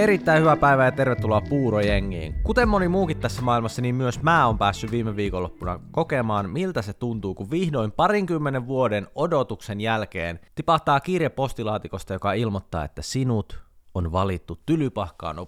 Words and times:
Erittäin 0.00 0.40
hyvää 0.40 0.56
päivää 0.56 0.84
ja 0.84 0.92
tervetuloa 0.92 1.40
Puurojengiin. 1.40 2.34
Kuten 2.42 2.68
moni 2.68 2.88
muukin 2.88 3.20
tässä 3.20 3.42
maailmassa, 3.42 3.82
niin 3.82 3.94
myös 3.94 4.22
mä 4.22 4.46
oon 4.46 4.58
päässyt 4.58 4.90
viime 4.90 5.16
viikonloppuna 5.16 5.80
kokemaan, 5.90 6.50
miltä 6.50 6.82
se 6.82 6.92
tuntuu, 6.92 7.34
kun 7.34 7.50
vihdoin 7.50 7.92
parinkymmenen 7.92 8.66
vuoden 8.66 9.06
odotuksen 9.14 9.80
jälkeen 9.80 10.40
tipahtaa 10.54 11.00
kirje 11.00 11.28
postilaatikosta, 11.28 12.12
joka 12.12 12.32
ilmoittaa, 12.32 12.84
että 12.84 13.02
sinut 13.02 13.58
on 13.94 14.12
valittu 14.12 14.58
tylypahkaan 14.66 15.38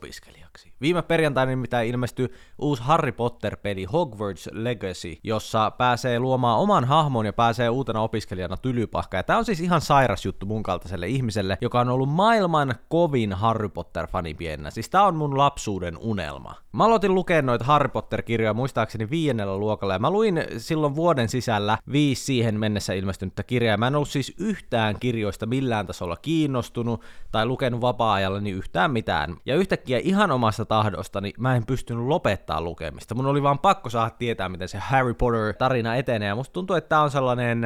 opiskelijaksi. 0.52 0.72
Viime 0.80 1.02
perjantaina 1.02 1.50
nimittäin 1.50 1.88
ilmestyi 1.88 2.28
uusi 2.58 2.82
Harry 2.82 3.12
Potter-peli 3.12 3.84
Hogwarts 3.84 4.48
Legacy, 4.52 5.16
jossa 5.24 5.70
pääsee 5.70 6.18
luomaan 6.18 6.58
oman 6.58 6.84
hahmon 6.84 7.26
ja 7.26 7.32
pääsee 7.32 7.68
uutena 7.68 8.00
opiskelijana 8.00 8.56
tylypahkaan. 8.56 9.18
Ja 9.18 9.22
tämä 9.22 9.38
on 9.38 9.44
siis 9.44 9.60
ihan 9.60 9.80
sairas 9.80 10.24
juttu 10.24 10.46
mun 10.46 10.62
kaltaiselle 10.62 11.08
ihmiselle, 11.08 11.58
joka 11.60 11.80
on 11.80 11.88
ollut 11.88 12.08
maailman 12.08 12.74
kovin 12.88 13.32
Harry 13.32 13.68
Potter-fani 13.68 14.34
pienenä. 14.34 14.70
Siis 14.70 14.90
tää 14.90 15.02
on 15.02 15.16
mun 15.16 15.38
lapsuuden 15.38 15.98
unelma. 15.98 16.54
Mä 16.72 16.84
aloitin 16.84 17.14
lukea 17.14 17.42
noita 17.42 17.64
Harry 17.64 17.88
Potter-kirjoja 17.88 18.54
muistaakseni 18.54 19.10
viiennellä 19.10 19.56
luokalla, 19.56 19.94
ja 19.94 19.98
mä 19.98 20.10
luin 20.10 20.44
silloin 20.56 20.94
vuoden 20.94 21.28
sisällä 21.28 21.78
viisi 21.92 22.24
siihen 22.24 22.60
mennessä 22.60 22.92
ilmestynyttä 22.92 23.42
kirjaa. 23.42 23.76
Mä 23.76 23.86
en 23.86 23.94
ollut 23.94 24.08
siis 24.08 24.34
yhtään 24.38 24.96
kirjoista 25.00 25.46
millään 25.46 25.86
tasolla 25.86 26.16
kiinnostunut 26.16 27.02
tai 27.32 27.46
lukenut 27.46 27.80
vapaa-ajalla 27.80 28.40
niin 28.40 28.56
yhtään 28.56 28.90
mitään. 28.90 29.36
Ja 29.46 29.56
yhtäkkiä 29.56 30.00
ihan 30.02 30.30
omasta 30.42 30.64
tahdosta, 30.64 31.20
niin 31.20 31.34
mä 31.38 31.56
en 31.56 31.66
pystynyt 31.66 32.06
lopettaa 32.06 32.60
lukemista. 32.60 33.14
Mun 33.14 33.26
oli 33.26 33.42
vaan 33.42 33.58
pakko 33.58 33.90
saada 33.90 34.10
tietää, 34.10 34.48
miten 34.48 34.68
se 34.68 34.78
Harry 34.78 35.14
Potter-tarina 35.14 35.96
etenee, 35.96 36.28
ja 36.28 36.34
musta 36.34 36.52
tuntuu, 36.52 36.76
että 36.76 36.88
tää 36.88 37.02
on 37.02 37.10
sellainen 37.10 37.62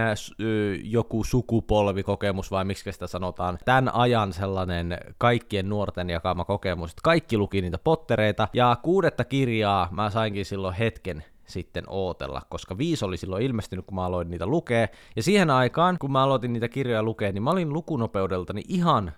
joku 0.82 1.24
sukupolvikokemus, 1.24 2.50
vai 2.50 2.64
miksi 2.64 2.92
sitä 2.92 3.06
sanotaan, 3.06 3.58
tämän 3.64 3.94
ajan 3.94 4.33
sellainen 4.33 4.98
kaikkien 5.18 5.68
nuorten 5.68 6.10
jakama 6.10 6.44
kokemus, 6.44 6.91
että 6.91 7.00
kaikki 7.05 7.38
luki 7.38 7.60
niitä 7.60 7.78
pottereita, 7.78 8.48
ja 8.52 8.77
kuudetta 8.83 9.24
kirjaa 9.24 9.88
mä 9.90 10.11
sainkin 10.11 10.44
silloin 10.44 10.74
hetken 10.74 11.24
sitten 11.46 11.84
ootella, 11.86 12.42
koska 12.48 12.78
viisi 12.78 13.05
oli 13.05 13.16
silloin 13.16 13.42
ilmestynyt, 13.42 13.86
kun 13.86 13.94
mä 13.94 14.05
aloin 14.05 14.30
niitä 14.30 14.46
lukea. 14.46 14.88
Ja 15.16 15.22
siihen 15.22 15.50
aikaan, 15.50 15.96
kun 15.98 16.12
mä 16.12 16.22
aloitin 16.22 16.52
niitä 16.52 16.68
kirjoja 16.68 17.02
lukea, 17.02 17.33
niin 17.33 17.42
mä 17.42 17.50
olin 17.50 17.72
lukunopeudeltani 17.72 18.62
ihan 18.68 19.12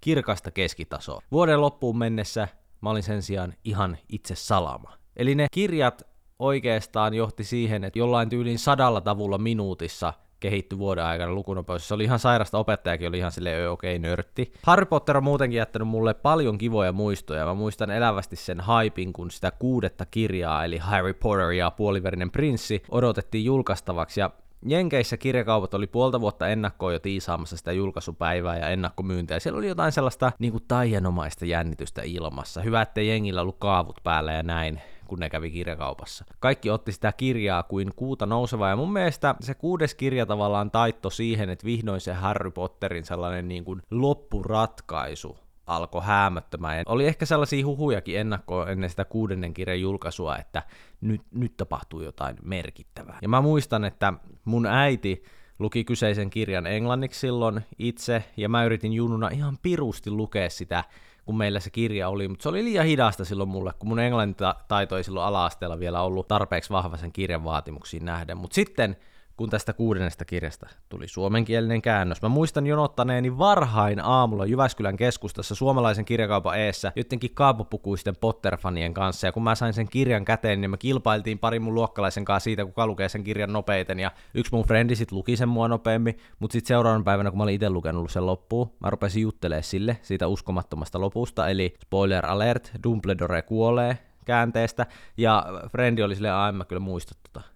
kirkasta 0.00 0.50
keskitasoa. 0.50 1.22
Vuoden 1.32 1.60
loppuun 1.60 1.98
mennessä 1.98 2.48
mä 2.84 2.90
olin 2.90 3.02
sen 3.02 3.22
sijaan 3.22 3.54
ihan 3.64 3.98
itse 4.08 4.34
salama. 4.34 4.92
Eli 5.16 5.34
ne 5.34 5.46
kirjat 5.52 6.02
oikeastaan 6.38 7.14
johti 7.14 7.44
siihen, 7.44 7.84
että 7.84 7.98
jollain 7.98 8.28
tyylin 8.28 8.58
sadalla 8.58 9.00
tavulla 9.00 9.38
minuutissa 9.38 10.12
kehittyi 10.40 10.78
vuoden 10.78 11.04
aikana 11.04 11.32
lukunopeus. 11.32 11.88
Se 11.88 11.94
oli 11.94 12.04
ihan 12.04 12.18
sairasta, 12.18 12.58
opettajakin 12.58 13.08
oli 13.08 13.18
ihan 13.18 13.32
silleen 13.32 13.70
okei 13.70 13.96
okay, 13.96 14.10
nörtti. 14.10 14.52
Harry 14.62 14.86
Potter 14.86 15.16
on 15.16 15.24
muutenkin 15.24 15.58
jättänyt 15.58 15.88
mulle 15.88 16.14
paljon 16.14 16.58
kivoja 16.58 16.92
muistoja. 16.92 17.46
Mä 17.46 17.54
muistan 17.54 17.90
elävästi 17.90 18.36
sen 18.36 18.60
haipin, 18.60 19.12
kun 19.12 19.30
sitä 19.30 19.50
kuudetta 19.50 20.06
kirjaa, 20.06 20.64
eli 20.64 20.78
Harry 20.78 21.12
Potter 21.12 21.50
ja 21.50 21.70
puoliverinen 21.70 22.30
prinssi, 22.30 22.82
odotettiin 22.90 23.44
julkaistavaksi. 23.44 24.20
Ja 24.20 24.30
Jenkeissä 24.64 25.16
kirjakaupat 25.16 25.74
oli 25.74 25.86
puolta 25.86 26.20
vuotta 26.20 26.48
ennakkoon 26.48 26.92
jo 26.92 26.98
tiisaamassa 26.98 27.56
sitä 27.56 27.72
julkaisupäivää 27.72 28.58
ja 28.58 28.68
ennakkomyyntiä. 28.68 29.40
Siellä 29.40 29.58
oli 29.58 29.68
jotain 29.68 29.92
sellaista 29.92 30.32
niin 30.38 30.52
kuin 30.52 30.64
taianomaista 30.68 31.44
jännitystä 31.44 32.02
ilmassa. 32.04 32.62
Hyvä, 32.62 32.82
ettei 32.82 33.08
jengillä 33.08 33.40
ollut 33.40 33.58
kaavut 33.58 34.00
päällä 34.04 34.32
ja 34.32 34.42
näin 34.42 34.80
kun 35.06 35.18
ne 35.18 35.30
kävi 35.30 35.50
kirjakaupassa. 35.50 36.24
Kaikki 36.40 36.70
otti 36.70 36.92
sitä 36.92 37.12
kirjaa 37.12 37.62
kuin 37.62 37.90
kuuta 37.96 38.26
nousevaa, 38.26 38.70
ja 38.70 38.76
mun 38.76 38.92
mielestä 38.92 39.34
se 39.40 39.54
kuudes 39.54 39.94
kirja 39.94 40.26
tavallaan 40.26 40.70
taitto 40.70 41.10
siihen, 41.10 41.50
että 41.50 41.64
vihdoin 41.64 42.00
se 42.00 42.12
Harry 42.12 42.50
Potterin 42.50 43.04
sellainen 43.04 43.48
niin 43.48 43.64
kuin 43.64 43.82
loppuratkaisu 43.90 45.43
alkoi 45.66 46.02
häämöttämään. 46.02 46.76
Ja 46.76 46.84
oli 46.86 47.06
ehkä 47.06 47.26
sellaisia 47.26 47.66
huhujakin 47.66 48.18
ennakkoon 48.18 48.70
ennen 48.70 48.90
sitä 48.90 49.04
kuudennen 49.04 49.54
kirjan 49.54 49.80
julkaisua, 49.80 50.36
että 50.36 50.62
nyt, 51.00 51.22
nyt 51.30 51.56
tapahtuu 51.56 52.00
jotain 52.02 52.36
merkittävää. 52.42 53.18
Ja 53.22 53.28
mä 53.28 53.40
muistan, 53.40 53.84
että 53.84 54.12
mun 54.44 54.66
äiti 54.66 55.24
luki 55.58 55.84
kyseisen 55.84 56.30
kirjan 56.30 56.66
englanniksi 56.66 57.20
silloin 57.20 57.60
itse, 57.78 58.24
ja 58.36 58.48
mä 58.48 58.64
yritin 58.64 58.92
jununa 58.92 59.28
ihan 59.28 59.58
pirusti 59.62 60.10
lukea 60.10 60.50
sitä, 60.50 60.84
kun 61.24 61.36
meillä 61.36 61.60
se 61.60 61.70
kirja 61.70 62.08
oli, 62.08 62.28
mutta 62.28 62.42
se 62.42 62.48
oli 62.48 62.64
liian 62.64 62.86
hidasta 62.86 63.24
silloin 63.24 63.48
mulle, 63.48 63.72
kun 63.78 63.88
mun 63.88 63.98
englannin 63.98 64.36
taito 64.68 64.96
ei 64.96 65.04
silloin 65.04 65.26
ala-asteella 65.26 65.78
vielä 65.78 66.02
ollut 66.02 66.28
tarpeeksi 66.28 66.70
vahva 66.70 66.96
sen 66.96 67.12
kirjan 67.12 67.44
vaatimuksiin 67.44 68.04
nähden. 68.04 68.38
Mutta 68.38 68.54
sitten 68.54 68.96
kun 69.36 69.50
tästä 69.50 69.72
kuudennesta 69.72 70.24
kirjasta 70.24 70.66
tuli 70.88 71.08
suomenkielinen 71.08 71.82
käännös. 71.82 72.22
Mä 72.22 72.28
muistan 72.28 72.66
jonottaneeni 72.66 73.38
varhain 73.38 74.00
aamulla 74.00 74.46
Jyväskylän 74.46 74.96
keskustassa 74.96 75.54
suomalaisen 75.54 76.04
kirjakaupan 76.04 76.58
eessä 76.58 76.92
jotenkin 76.96 77.34
kaapopukuisten 77.34 78.16
Potter-fanien 78.16 78.94
kanssa, 78.94 79.26
ja 79.26 79.32
kun 79.32 79.44
mä 79.44 79.54
sain 79.54 79.72
sen 79.72 79.88
kirjan 79.88 80.24
käteen, 80.24 80.60
niin 80.60 80.70
me 80.70 80.76
kilpailtiin 80.76 81.38
parin 81.38 81.62
mun 81.62 81.74
luokkalaisen 81.74 82.24
kanssa 82.24 82.44
siitä, 82.44 82.64
kuka 82.64 82.86
lukee 82.86 83.08
sen 83.08 83.24
kirjan 83.24 83.52
nopeiten, 83.52 84.00
ja 84.00 84.10
yksi 84.34 84.52
mun 84.52 84.64
frendi 84.64 84.96
sit 84.96 85.12
luki 85.12 85.36
sen 85.36 85.48
mua 85.48 85.68
nopeammin, 85.68 86.18
mutta 86.38 86.52
sitten 86.52 86.68
seuraavan 86.68 87.04
päivänä, 87.04 87.30
kun 87.30 87.38
mä 87.38 87.42
olin 87.42 87.54
itse 87.54 87.70
lukenut 87.70 88.10
sen 88.10 88.26
loppuun, 88.26 88.72
mä 88.80 88.90
rupesin 88.90 89.22
juttelemaan 89.22 89.62
sille 89.62 89.98
siitä 90.02 90.28
uskomattomasta 90.28 91.00
lopusta, 91.00 91.48
eli 91.48 91.74
spoiler 91.82 92.26
alert, 92.26 92.72
Dumbledore 92.84 93.42
kuolee 93.42 93.98
käänteestä, 94.24 94.86
ja 95.16 95.46
frendi 95.72 96.02
oli 96.02 96.14
silleen, 96.14 96.34
aina 96.34 96.58
mä 96.58 96.64
kyllä 96.64 96.80
muistat 96.80 97.18
tota 97.22 97.53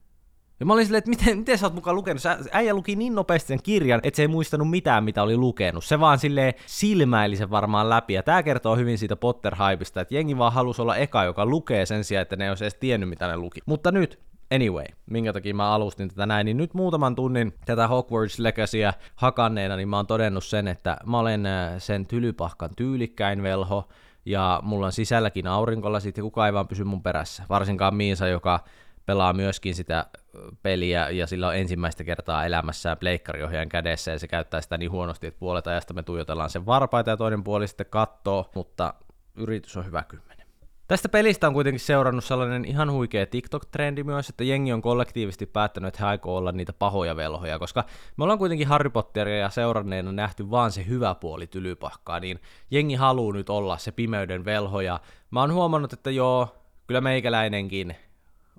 ja 0.60 0.66
mä 0.66 0.72
olin 0.72 0.84
silleen, 0.84 0.98
että 0.98 1.10
miten, 1.10 1.38
miten 1.38 1.58
sä 1.58 1.66
oot 1.66 1.74
mukaan 1.74 1.96
lukenut? 1.96 2.22
Sä, 2.22 2.38
äijä 2.52 2.74
luki 2.74 2.96
niin 2.96 3.14
nopeasti 3.14 3.48
sen 3.48 3.62
kirjan, 3.62 4.00
että 4.02 4.16
se 4.16 4.22
ei 4.22 4.28
muistanut 4.28 4.70
mitään, 4.70 5.04
mitä 5.04 5.22
oli 5.22 5.36
lukenut. 5.36 5.84
Se 5.84 6.00
vaan 6.00 6.18
sille 6.18 6.54
silmäili 6.66 7.36
sen 7.36 7.50
varmaan 7.50 7.90
läpi. 7.90 8.14
Ja 8.14 8.22
tää 8.22 8.42
kertoo 8.42 8.76
hyvin 8.76 8.98
siitä 8.98 9.16
Potter-hypista, 9.16 10.00
että 10.00 10.14
jengi 10.14 10.38
vaan 10.38 10.52
halusi 10.52 10.82
olla 10.82 10.96
eka, 10.96 11.24
joka 11.24 11.46
lukee 11.46 11.86
sen 11.86 12.04
sijaan, 12.04 12.22
että 12.22 12.36
ne 12.36 12.44
ei 12.44 12.50
olisi 12.50 12.64
edes 12.64 12.74
tiennyt, 12.74 13.08
mitä 13.08 13.28
ne 13.28 13.36
luki. 13.36 13.60
Mutta 13.66 13.92
nyt, 13.92 14.18
Anyway, 14.54 14.84
minkä 15.10 15.32
takia 15.32 15.54
mä 15.54 15.72
alustin 15.72 16.08
tätä 16.08 16.26
näin, 16.26 16.44
niin 16.44 16.56
nyt 16.56 16.74
muutaman 16.74 17.14
tunnin 17.14 17.54
tätä 17.64 17.88
Hogwarts 17.88 18.38
Legacyä 18.38 18.94
hakanneena, 19.16 19.76
niin 19.76 19.88
mä 19.88 19.96
oon 19.96 20.06
todennut 20.06 20.44
sen, 20.44 20.68
että 20.68 20.96
mä 21.06 21.18
olen 21.18 21.46
äh, 21.46 21.72
sen 21.78 22.06
tylypahkan 22.06 22.70
tyylikkäin 22.76 23.42
velho, 23.42 23.88
ja 24.24 24.60
mulla 24.62 24.86
on 24.86 24.92
sisälläkin 24.92 25.46
aurinkolasit, 25.46 26.16
ja 26.16 26.22
kukaan 26.22 26.46
ei 26.46 26.52
vaan 26.52 26.68
pysy 26.68 26.84
mun 26.84 27.02
perässä. 27.02 27.42
Varsinkaan 27.48 27.94
Miisa, 27.94 28.28
joka 28.28 28.60
pelaa 29.08 29.32
myöskin 29.32 29.74
sitä 29.74 30.06
peliä 30.62 31.10
ja 31.10 31.26
sillä 31.26 31.48
on 31.48 31.56
ensimmäistä 31.56 32.04
kertaa 32.04 32.46
elämässään 32.46 32.98
pleikkariohjaajan 32.98 33.68
kädessä 33.68 34.10
ja 34.10 34.18
se 34.18 34.28
käyttää 34.28 34.60
sitä 34.60 34.78
niin 34.78 34.90
huonosti, 34.90 35.26
että 35.26 35.40
puolet 35.40 35.66
ajasta 35.66 35.94
me 35.94 36.02
tuijotellaan 36.02 36.50
sen 36.50 36.66
varpaita 36.66 37.10
ja 37.10 37.16
toinen 37.16 37.44
puoli 37.44 37.68
sitten 37.68 37.86
kattoo, 37.90 38.50
mutta 38.54 38.94
yritys 39.36 39.76
on 39.76 39.86
hyvä 39.86 40.02
kymmenen. 40.02 40.46
Tästä 40.88 41.08
pelistä 41.08 41.46
on 41.46 41.52
kuitenkin 41.52 41.80
seurannut 41.80 42.24
sellainen 42.24 42.64
ihan 42.64 42.92
huikea 42.92 43.26
TikTok-trendi 43.26 44.04
myös, 44.04 44.28
että 44.28 44.44
jengi 44.44 44.72
on 44.72 44.82
kollektiivisesti 44.82 45.46
päättänyt, 45.46 45.88
että 45.88 46.04
he 46.04 46.06
aikoo 46.06 46.36
olla 46.36 46.52
niitä 46.52 46.72
pahoja 46.72 47.16
velhoja, 47.16 47.58
koska 47.58 47.84
me 48.16 48.24
ollaan 48.24 48.38
kuitenkin 48.38 48.68
Harry 48.68 48.90
Potteria 48.90 49.50
seuranneena 49.50 50.12
nähty 50.12 50.50
vaan 50.50 50.72
se 50.72 50.86
hyvä 50.86 51.14
puoli 51.14 51.46
tylypahkaa, 51.46 52.20
niin 52.20 52.40
jengi 52.70 52.94
haluaa 52.94 53.34
nyt 53.34 53.50
olla 53.50 53.78
se 53.78 53.92
pimeyden 53.92 54.44
velhoja. 54.44 55.00
Mä 55.30 55.40
oon 55.40 55.52
huomannut, 55.52 55.92
että 55.92 56.10
joo, 56.10 56.48
kyllä 56.86 57.00
meikäläinenkin 57.00 57.96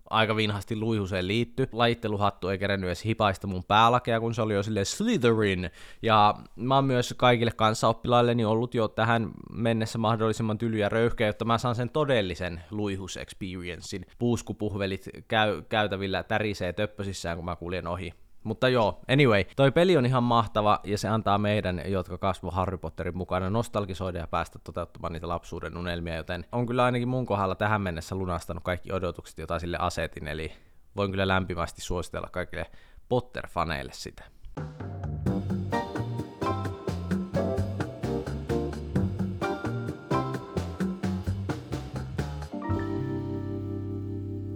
aika 0.09 0.35
vinhasti 0.35 0.75
luihuseen 0.75 1.27
liitty. 1.27 1.69
Lajitteluhattu 1.71 2.47
ei 2.47 2.57
kerennyt 2.57 2.87
edes 2.87 3.05
hipaista 3.05 3.47
mun 3.47 3.63
päälakea, 3.63 4.19
kun 4.19 4.33
se 4.33 4.41
oli 4.41 4.53
jo 4.53 4.63
silleen 4.63 4.85
Slytherin. 4.85 5.69
Ja 6.01 6.35
mä 6.55 6.75
oon 6.75 6.85
myös 6.85 7.13
kaikille 7.17 7.51
kanssaoppilailleni 7.51 8.45
ollut 8.45 8.75
jo 8.75 8.87
tähän 8.87 9.31
mennessä 9.51 9.97
mahdollisimman 9.97 10.57
tylyä 10.57 10.89
röyhkeä, 10.89 11.27
jotta 11.27 11.45
mä 11.45 11.57
saan 11.57 11.75
sen 11.75 11.89
todellisen 11.89 12.61
luihus-experiencein. 12.71 14.05
Puuskupuhvelit 14.19 15.09
käy, 15.27 15.61
käytävillä 15.61 16.23
tärisee 16.23 16.73
töppösissään, 16.73 17.37
kun 17.37 17.45
mä 17.45 17.55
kuljen 17.55 17.87
ohi. 17.87 18.13
Mutta 18.43 18.69
joo, 18.69 18.99
anyway, 19.07 19.43
toi 19.55 19.71
peli 19.71 19.97
on 19.97 20.05
ihan 20.05 20.23
mahtava 20.23 20.79
ja 20.83 20.97
se 20.97 21.07
antaa 21.07 21.37
meidän, 21.37 21.81
jotka 21.85 22.17
kasvo 22.17 22.51
Harry 22.51 22.77
Potterin 22.77 23.17
mukana, 23.17 23.49
nostalgisoida 23.49 24.19
ja 24.19 24.27
päästä 24.27 24.59
toteuttamaan 24.59 25.13
niitä 25.13 25.27
lapsuuden 25.27 25.77
unelmia, 25.77 26.15
joten 26.15 26.45
on 26.51 26.65
kyllä 26.65 26.83
ainakin 26.83 27.07
mun 27.07 27.25
kohdalla 27.25 27.55
tähän 27.55 27.81
mennessä 27.81 28.15
lunastanut 28.15 28.63
kaikki 28.63 28.91
odotukset, 28.91 29.37
joita 29.37 29.59
sille 29.59 29.77
asetin, 29.77 30.27
eli 30.27 30.51
voin 30.95 31.11
kyllä 31.11 31.27
lämpimästi 31.27 31.81
suositella 31.81 32.29
kaikille 32.31 32.65
Potter-faneille 33.09 33.93
sitä. 33.93 34.23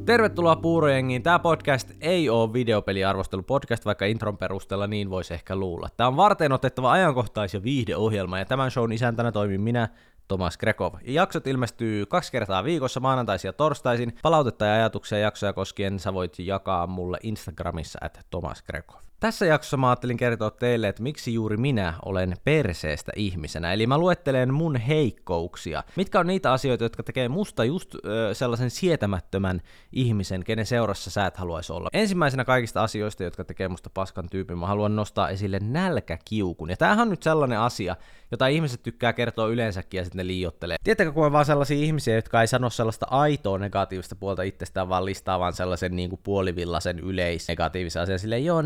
Tervetuloa 0.06 0.56
Puurojengiin. 0.56 1.24
Tämä 1.24 1.40
podcast 1.40 1.92
ei 2.02 2.30
ole 2.30 2.54
videopeliarvostelupodcast, 2.54 3.86
vaikka 3.86 4.06
intron 4.06 4.38
perusteella 4.38 4.88
niin 4.88 5.10
voisi 5.10 5.34
ehkä 5.34 5.56
luulla. 5.56 5.90
Tämä 5.98 6.08
on 6.08 6.18
varten 6.18 6.52
otettava 6.52 6.92
ajankohtais- 6.92 7.54
ja 7.54 7.64
viihdeohjelma, 7.64 8.40
ja 8.40 8.46
tämän 8.46 8.72
shown 8.72 8.92
isäntänä 8.92 9.32
toimin 9.32 9.62
minä, 9.62 9.90
Tomas 10.28 10.58
Grekov. 10.58 10.94
Ja 11.02 11.14
jaksot 11.14 11.48
ilmestyy 11.48 12.06
kaksi 12.06 12.32
kertaa 12.32 12.64
viikossa, 12.64 13.00
maanantaisin 13.00 13.50
ja 13.50 13.54
torstaisin. 13.54 14.16
Palautetta 14.22 14.66
ja 14.66 14.74
ajatuksia 14.74 15.18
jaksoja 15.18 15.54
koskien 15.54 16.00
sä 16.00 16.14
voit 16.14 16.40
jakaa 16.40 16.88
mulle 16.88 17.18
Instagramissa, 17.24 18.00
että 18.06 18.22
Tomas 18.30 18.64
Grekov. 18.64 19.00
Tässä 19.24 19.46
jaksossa 19.46 19.78
mä 19.78 19.90
ajattelin 19.90 20.18
kertoa 20.18 20.52
teille, 20.52 20.88
että 20.88 21.04
miksi 21.04 21.34
juuri 21.34 21.58
minä 21.58 21.94
olen 22.06 22.36
perseestä 22.44 23.12
ihmisenä. 23.16 23.74
Eli 23.74 23.88
mä 23.88 23.98
luettelen 23.98 24.54
mun 24.54 24.76
heikkouksia. 24.76 25.84
Mitkä 25.96 26.20
on 26.20 26.28
niitä 26.28 26.52
asioita, 26.52 26.84
jotka 26.84 27.04
tekee 27.04 27.30
musta 27.30 27.64
just 27.64 27.96
ö, 27.96 28.34
sellaisen 28.34 28.70
sietämättömän 28.70 29.62
ihmisen, 29.92 30.44
kenen 30.44 30.66
seurassa 30.66 31.12
sä 31.12 31.26
et 31.26 31.38
haluaisi 31.38 31.74
olla. 31.74 31.90
Ensimmäisenä 31.94 32.46
kaikista 32.46 32.84
asioista, 32.84 33.24
jotka 33.24 33.44
tekee 33.44 33.68
musta 33.68 33.90
paskan 33.94 34.30
tyypin, 34.30 34.58
mä 34.58 34.68
haluan 34.68 34.96
nostaa 34.96 35.30
esille 35.30 35.60
nälkäkiukun. 35.60 36.70
Ja 36.70 36.78
tämähän 36.78 37.02
on 37.02 37.10
nyt 37.10 37.24
sellainen 37.24 37.60
asia, 37.60 37.96
jota 38.32 38.48
ihmiset 38.48 38.84
tykkää 38.84 39.14
kertoa 39.14 39.48
yleensäkin 39.48 39.98
ja 39.98 40.04
sitten 40.04 40.18
ne 40.18 40.28
liiottelee. 40.28 40.78
Tiedättekö, 40.84 41.12
kun 41.12 41.26
on 41.26 41.32
vaan 41.32 41.46
sellaisia 41.46 41.78
ihmisiä, 41.78 42.16
jotka 42.16 42.42
ei 42.42 42.48
sano 42.48 42.70
sellaista 42.70 43.08
aitoa 43.10 43.58
negatiivista 43.58 44.16
puolta 44.16 44.42
itsestään, 44.42 44.90
vaan 44.90 45.06
listaa 45.06 45.40
vaan 45.40 45.54
sellaisen 45.54 45.96
niin 45.96 46.10
kuin 46.10 46.22
puolivillaisen 46.24 47.00
yleisnegatiivisen 47.00 48.02
asian. 48.02 48.20
Silleen, 48.20 48.46
joo, 48.46 48.62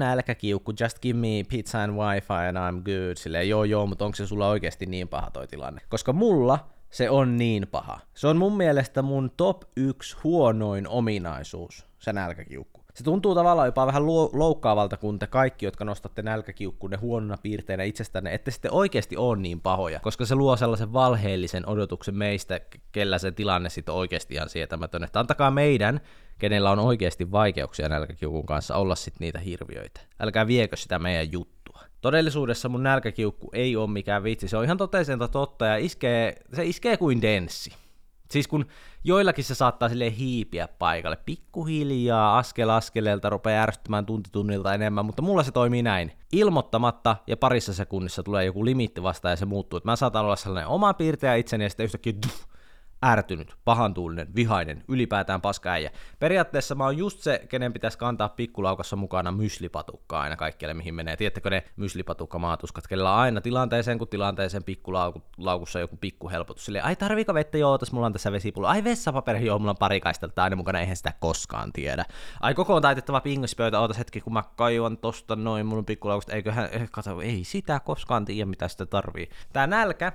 nälkäkiukku, 0.48 0.74
just 0.80 1.00
give 1.00 1.20
me 1.20 1.44
pizza 1.50 1.84
and 1.84 1.94
wifi 1.94 2.48
and 2.48 2.58
I'm 2.58 2.82
good. 2.84 3.18
Silleen, 3.18 3.50
joo, 3.50 3.64
joo, 3.64 3.86
mutta 3.86 4.06
onko 4.06 4.16
se 4.16 4.28
sulla 4.28 4.48
oikeasti 4.48 4.86
niin 4.86 5.08
paha 5.08 5.32
toi 5.32 5.48
tilanne? 5.48 5.82
Koska 5.90 6.14
mulla 6.14 6.70
se 6.90 7.10
on 7.10 7.38
niin 7.38 7.68
paha. 7.68 8.00
Se 8.14 8.28
on 8.28 8.38
mun 8.38 8.58
mielestä 8.58 9.02
mun 9.02 9.32
top 9.38 9.64
1 9.78 10.18
huonoin 10.24 10.88
ominaisuus, 10.88 11.86
se 12.00 12.14
nälkäkiukku. 12.14 12.77
Se 12.98 13.04
tuntuu 13.04 13.36
tavallaan 13.36 13.68
jopa 13.68 13.88
vähän 13.88 14.06
loukkaavalta, 14.34 14.98
kun 14.98 15.20
te 15.20 15.28
kaikki, 15.28 15.66
jotka 15.66 15.86
nostatte 15.86 16.22
nälkäkiukkuun 16.22 17.02
huonona 17.02 17.38
piirteinä 17.44 17.84
itsestänne, 17.84 18.34
ette 18.34 18.52
sitten 18.52 18.74
oikeasti 18.74 19.18
ole 19.18 19.38
niin 19.38 19.62
pahoja, 19.62 20.00
koska 20.00 20.26
se 20.26 20.36
luo 20.36 20.58
sellaisen 20.58 20.94
valheellisen 20.94 21.70
odotuksen 21.70 22.16
meistä, 22.16 22.60
kellä 22.92 23.18
se 23.18 23.32
tilanne 23.32 23.70
sitten 23.70 23.96
oikeasti 23.96 24.34
ihan 24.34 24.50
sietämätön. 24.50 25.04
Että 25.04 25.20
antakaa 25.20 25.52
meidän, 25.52 26.02
kenellä 26.38 26.72
on 26.72 26.80
oikeasti 26.80 27.32
vaikeuksia 27.32 27.90
nälkäkiukun 27.90 28.46
kanssa, 28.46 28.76
olla 28.76 28.96
sitten 28.96 29.26
niitä 29.26 29.40
hirviöitä. 29.40 30.02
Älkää 30.20 30.48
viekö 30.48 30.76
sitä 30.76 31.00
meidän 31.00 31.32
juttua. 31.32 31.80
Todellisuudessa 32.02 32.70
mun 32.70 32.84
nälkäkiukku 32.84 33.50
ei 33.54 33.76
ole 33.76 33.90
mikään 33.90 34.24
vitsi, 34.24 34.48
se 34.48 34.58
on 34.58 34.64
ihan 34.64 34.78
toteisenta 34.78 35.28
totta 35.28 35.66
ja 35.66 35.78
iskee, 35.78 36.36
se 36.54 36.66
iskee 36.66 36.98
kuin 36.98 37.22
denssi. 37.22 37.87
Siis 38.32 38.48
kun 38.48 38.66
joillakin 39.04 39.44
se 39.44 39.56
saattaa 39.56 39.90
sille 39.90 40.18
hiipiä 40.18 40.68
paikalle, 40.68 41.18
pikkuhiljaa, 41.26 42.38
askel 42.38 42.70
askeleelta 42.70 43.30
rupeaa 43.30 43.64
ärsyttämään 43.64 44.06
tunti 44.06 44.30
tunnilta 44.32 44.74
enemmän, 44.74 45.06
mutta 45.06 45.22
mulla 45.22 45.44
se 45.44 45.52
toimii 45.52 45.84
näin. 45.84 46.12
Ilmoittamatta 46.32 47.16
ja 47.28 47.38
parissa 47.38 47.74
sekunnissa 47.74 48.24
tulee 48.24 48.46
joku 48.46 48.66
limitti 48.66 49.04
vastaan 49.04 49.32
ja 49.32 49.36
se 49.36 49.46
muuttuu. 49.46 49.78
Että 49.78 49.90
mä 49.90 49.96
saatan 49.96 50.26
olla 50.26 50.36
sellainen 50.36 50.68
oma 50.68 50.94
piirteä 50.94 51.36
itseni 51.36 51.64
ja 51.64 51.70
sitten 51.70 51.84
yhtäkkiä 51.84 52.14
duff, 52.14 52.57
ärtynyt, 53.06 53.56
pahantuulinen, 53.66 54.36
vihainen, 54.36 54.84
ylipäätään 54.88 55.42
paska 55.42 55.70
äijä. 55.70 55.92
Periaatteessa 56.20 56.76
mä 56.76 56.84
oon 56.84 56.98
just 56.98 57.20
se, 57.20 57.46
kenen 57.50 57.74
pitäisi 57.74 57.98
kantaa 57.98 58.30
pikkulaukassa 58.30 58.96
mukana 58.96 59.32
myslipatukkaa 59.32 60.22
aina 60.22 60.36
kaikkialle, 60.36 60.74
mihin 60.74 60.96
menee. 60.96 61.18
Tiedättekö 61.18 61.50
ne 61.50 61.64
myslipatukka-maatuskat, 61.76 62.88
kellä 62.88 63.14
on 63.14 63.20
aina 63.20 63.42
tilanteeseen 63.42 63.98
kuin 63.98 64.10
tilanteeseen 64.10 64.64
pikkulaukussa 64.64 65.80
joku 65.80 65.98
pikkuhelpotus. 65.98 66.66
Silleen, 66.66 66.86
ai 66.86 66.96
tarviiko 66.96 67.34
vettä? 67.34 67.58
Joo, 67.58 67.78
tässä 67.78 67.94
mulla 67.94 68.06
on 68.06 68.14
tässä 68.14 68.32
vesipullo. 68.32 68.68
Ai 68.68 68.84
vessapaperi, 68.84 69.46
joo, 69.46 69.60
mulla 69.60 69.72
on 69.72 69.78
pari 69.78 70.00
kaistelta 70.00 70.44
aina 70.44 70.56
mukana, 70.56 70.80
eihän 70.80 70.96
sitä 70.96 71.14
koskaan 71.20 71.74
tiedä. 71.74 72.06
Ai 72.40 72.54
koko 72.54 72.76
on 72.76 72.82
taitettava 72.82 73.22
pingospöytä, 73.22 73.80
ootas 73.80 73.98
hetki, 73.98 74.22
kun 74.22 74.34
mä 74.34 74.44
kaivan 74.56 74.98
tosta 74.98 75.36
noin, 75.36 75.74
on 75.74 75.86
pikkulaukusta, 75.86 76.34
eiköhän, 76.34 76.70
eh, 76.72 76.90
kato, 76.92 77.22
ei 77.22 77.44
sitä 77.44 77.80
koskaan 77.80 78.26
tiedä, 78.26 78.46
mitä 78.46 78.68
sitä 78.68 78.86
tarvii. 78.86 79.30
Tää 79.54 79.68
nälkä, 79.68 80.12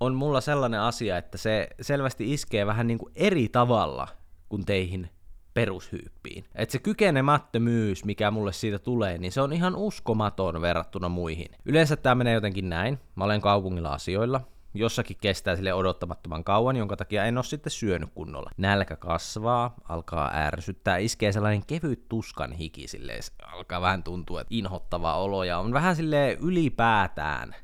on 0.00 0.14
mulla 0.14 0.40
sellainen 0.40 0.80
asia, 0.80 1.16
että 1.16 1.38
se 1.38 1.68
selvästi 1.80 2.32
iskee 2.32 2.66
vähän 2.66 2.86
niin 2.86 2.98
kuin 2.98 3.12
eri 3.16 3.48
tavalla 3.48 4.08
kuin 4.48 4.64
teihin 4.64 5.10
perushyyppiin. 5.54 6.44
Että 6.54 6.72
se 6.72 6.78
kykenemättömyys, 6.78 8.04
mikä 8.04 8.30
mulle 8.30 8.52
siitä 8.52 8.78
tulee, 8.78 9.18
niin 9.18 9.32
se 9.32 9.40
on 9.40 9.52
ihan 9.52 9.76
uskomaton 9.76 10.60
verrattuna 10.60 11.08
muihin. 11.08 11.48
Yleensä 11.64 11.96
tämä 11.96 12.14
menee 12.14 12.34
jotenkin 12.34 12.68
näin. 12.68 12.98
Mä 13.14 13.24
olen 13.24 13.40
kaupungilla 13.40 13.88
asioilla, 13.88 14.40
jossakin 14.74 15.16
kestää 15.20 15.56
sille 15.56 15.74
odottamattoman 15.74 16.44
kauan, 16.44 16.76
jonka 16.76 16.96
takia 16.96 17.24
en 17.24 17.38
ole 17.38 17.44
sitten 17.44 17.70
syönyt 17.70 18.10
kunnolla. 18.14 18.50
Nälkä 18.56 18.96
kasvaa, 18.96 19.74
alkaa 19.88 20.30
ärsyttää, 20.34 20.96
iskee 20.96 21.32
sellainen 21.32 21.66
kevyt 21.66 22.08
tuskan 22.08 22.52
hiki, 22.52 22.88
silleen, 22.88 23.22
alkaa 23.52 23.80
vähän 23.80 24.02
tuntua, 24.02 24.42
inhottava 24.50 25.16
olo 25.16 25.44
ja 25.44 25.58
on 25.58 25.72
vähän 25.72 25.96
sille 25.96 26.38
ylipäätään 26.40 27.54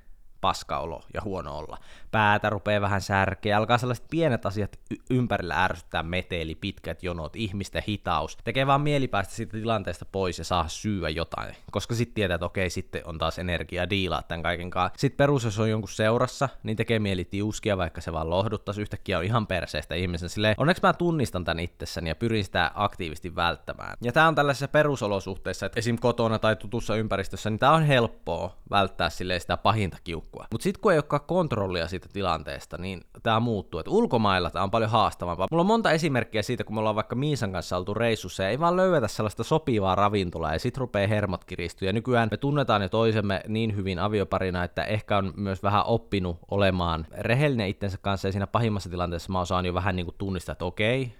paskaolo 0.40 1.02
ja 1.14 1.20
huono 1.24 1.58
olla. 1.58 1.78
Päätä 2.14 2.50
rupeaa 2.50 2.80
vähän 2.80 3.00
särkeä, 3.00 3.56
alkaa 3.56 3.78
sellaiset 3.78 4.06
pienet 4.10 4.46
asiat 4.46 4.78
y- 4.90 4.96
ympärillä 5.10 5.64
ärsyttää 5.64 6.02
meteli, 6.02 6.54
pitkät 6.54 7.02
jonot, 7.02 7.36
ihmisten 7.36 7.82
hitaus. 7.88 8.36
Tekee 8.44 8.66
vaan 8.66 8.80
mieli 8.80 9.08
päästä 9.08 9.34
siitä 9.34 9.52
tilanteesta 9.52 10.04
pois 10.04 10.38
ja 10.38 10.44
saa 10.44 10.68
syyä 10.68 11.08
jotain, 11.08 11.54
koska 11.70 11.94
sitten 11.94 12.14
tietää, 12.14 12.34
että 12.34 12.46
okei, 12.46 12.70
sitten 12.70 13.02
on 13.04 13.18
taas 13.18 13.38
energia 13.38 13.90
diilaa 13.90 14.22
tämän 14.22 14.42
kaiken 14.42 14.70
kanssa. 14.70 14.98
Sitten 14.98 15.16
perus, 15.16 15.44
jos 15.44 15.58
on 15.58 15.70
jonkun 15.70 15.88
seurassa, 15.88 16.48
niin 16.62 16.76
tekee 16.76 16.98
mieli 16.98 17.24
tiuskia, 17.24 17.76
vaikka 17.76 18.00
se 18.00 18.12
vaan 18.12 18.30
lohduttaisi. 18.30 18.82
Yhtäkkiä 18.82 19.18
on 19.18 19.24
ihan 19.24 19.46
perseestä 19.46 19.94
ihmisen 19.94 20.28
silleen, 20.28 20.54
onneksi 20.58 20.82
mä 20.82 20.92
tunnistan 20.92 21.44
tämän 21.44 21.60
itsessäni 21.60 22.10
ja 22.10 22.14
pyrin 22.14 22.44
sitä 22.44 22.70
aktiivisesti 22.74 23.34
välttämään. 23.34 23.96
Ja 24.02 24.12
tämä 24.12 24.28
on 24.28 24.34
tällaisessa 24.34 24.68
perusolosuhteissa, 24.68 25.66
että 25.66 25.78
esim. 25.78 25.98
kotona 25.98 26.38
tai 26.38 26.56
tutussa 26.56 26.96
ympäristössä, 26.96 27.50
niin 27.50 27.58
tämä 27.58 27.72
on 27.72 27.82
helppoa 27.82 28.56
välttää 28.70 29.10
silleen 29.10 29.40
sitä 29.40 29.56
pahinta 29.56 29.98
kiukkua. 30.04 30.46
Mutta 30.52 30.62
sitten 30.62 30.80
kun 30.80 30.92
ei 30.92 30.98
olekaan 30.98 31.22
kontrollia 31.26 31.88
siitä 31.88 32.03
tilanteesta, 32.12 32.78
niin 32.78 33.00
tämä 33.22 33.40
muuttuu. 33.40 33.80
Et 33.80 33.88
ulkomailla 33.88 34.50
tämä 34.50 34.62
on 34.62 34.70
paljon 34.70 34.90
haastavampaa. 34.90 35.46
Mulla 35.50 35.60
on 35.60 35.66
monta 35.66 35.90
esimerkkiä 35.90 36.42
siitä, 36.42 36.64
kun 36.64 36.74
me 36.74 36.78
ollaan 36.78 36.94
vaikka 36.94 37.16
Miisan 37.16 37.52
kanssa 37.52 37.76
oltu 37.76 37.94
reissussa 37.94 38.42
ja 38.42 38.48
ei 38.48 38.60
vaan 38.60 38.76
löydetä 38.76 39.08
sellaista 39.08 39.44
sopivaa 39.44 39.94
ravintolaa 39.94 40.52
ja 40.52 40.58
sit 40.58 40.76
rupeaa 40.76 41.08
hermot 41.08 41.44
kiristyä. 41.44 41.88
Ja 41.88 41.92
nykyään 41.92 42.28
me 42.30 42.36
tunnetaan 42.36 42.82
jo 42.82 42.88
toisemme 42.88 43.40
niin 43.48 43.76
hyvin 43.76 43.98
avioparina, 43.98 44.64
että 44.64 44.84
ehkä 44.84 45.18
on 45.18 45.32
myös 45.36 45.62
vähän 45.62 45.86
oppinut 45.86 46.38
olemaan 46.50 47.06
rehellinen 47.18 47.68
itsensä 47.68 47.98
kanssa 47.98 48.28
ja 48.28 48.32
siinä 48.32 48.46
pahimmassa 48.46 48.90
tilanteessa 48.90 49.32
mä 49.32 49.40
osaan 49.40 49.66
jo 49.66 49.74
vähän 49.74 49.96
niin 49.96 50.06
kuin 50.06 50.16
tunnistaa, 50.18 50.52
että 50.52 50.64
okei, 50.64 51.14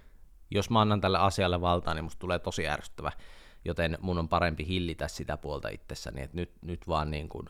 jos 0.51 0.69
mä 0.69 0.81
annan 0.81 1.01
tälle 1.01 1.17
asialle 1.17 1.61
valtaa, 1.61 1.93
niin 1.93 2.03
musta 2.03 2.19
tulee 2.19 2.39
tosi 2.39 2.67
ärsyttävä 2.67 3.11
joten 3.65 3.97
mun 4.01 4.19
on 4.19 4.29
parempi 4.29 4.67
hillitä 4.67 5.07
sitä 5.07 5.37
puolta 5.37 5.69
itsessäni, 5.69 6.21
että 6.21 6.37
nyt, 6.37 6.51
nyt 6.61 6.87
vaan 6.87 7.11
niin 7.11 7.29
kuin 7.29 7.49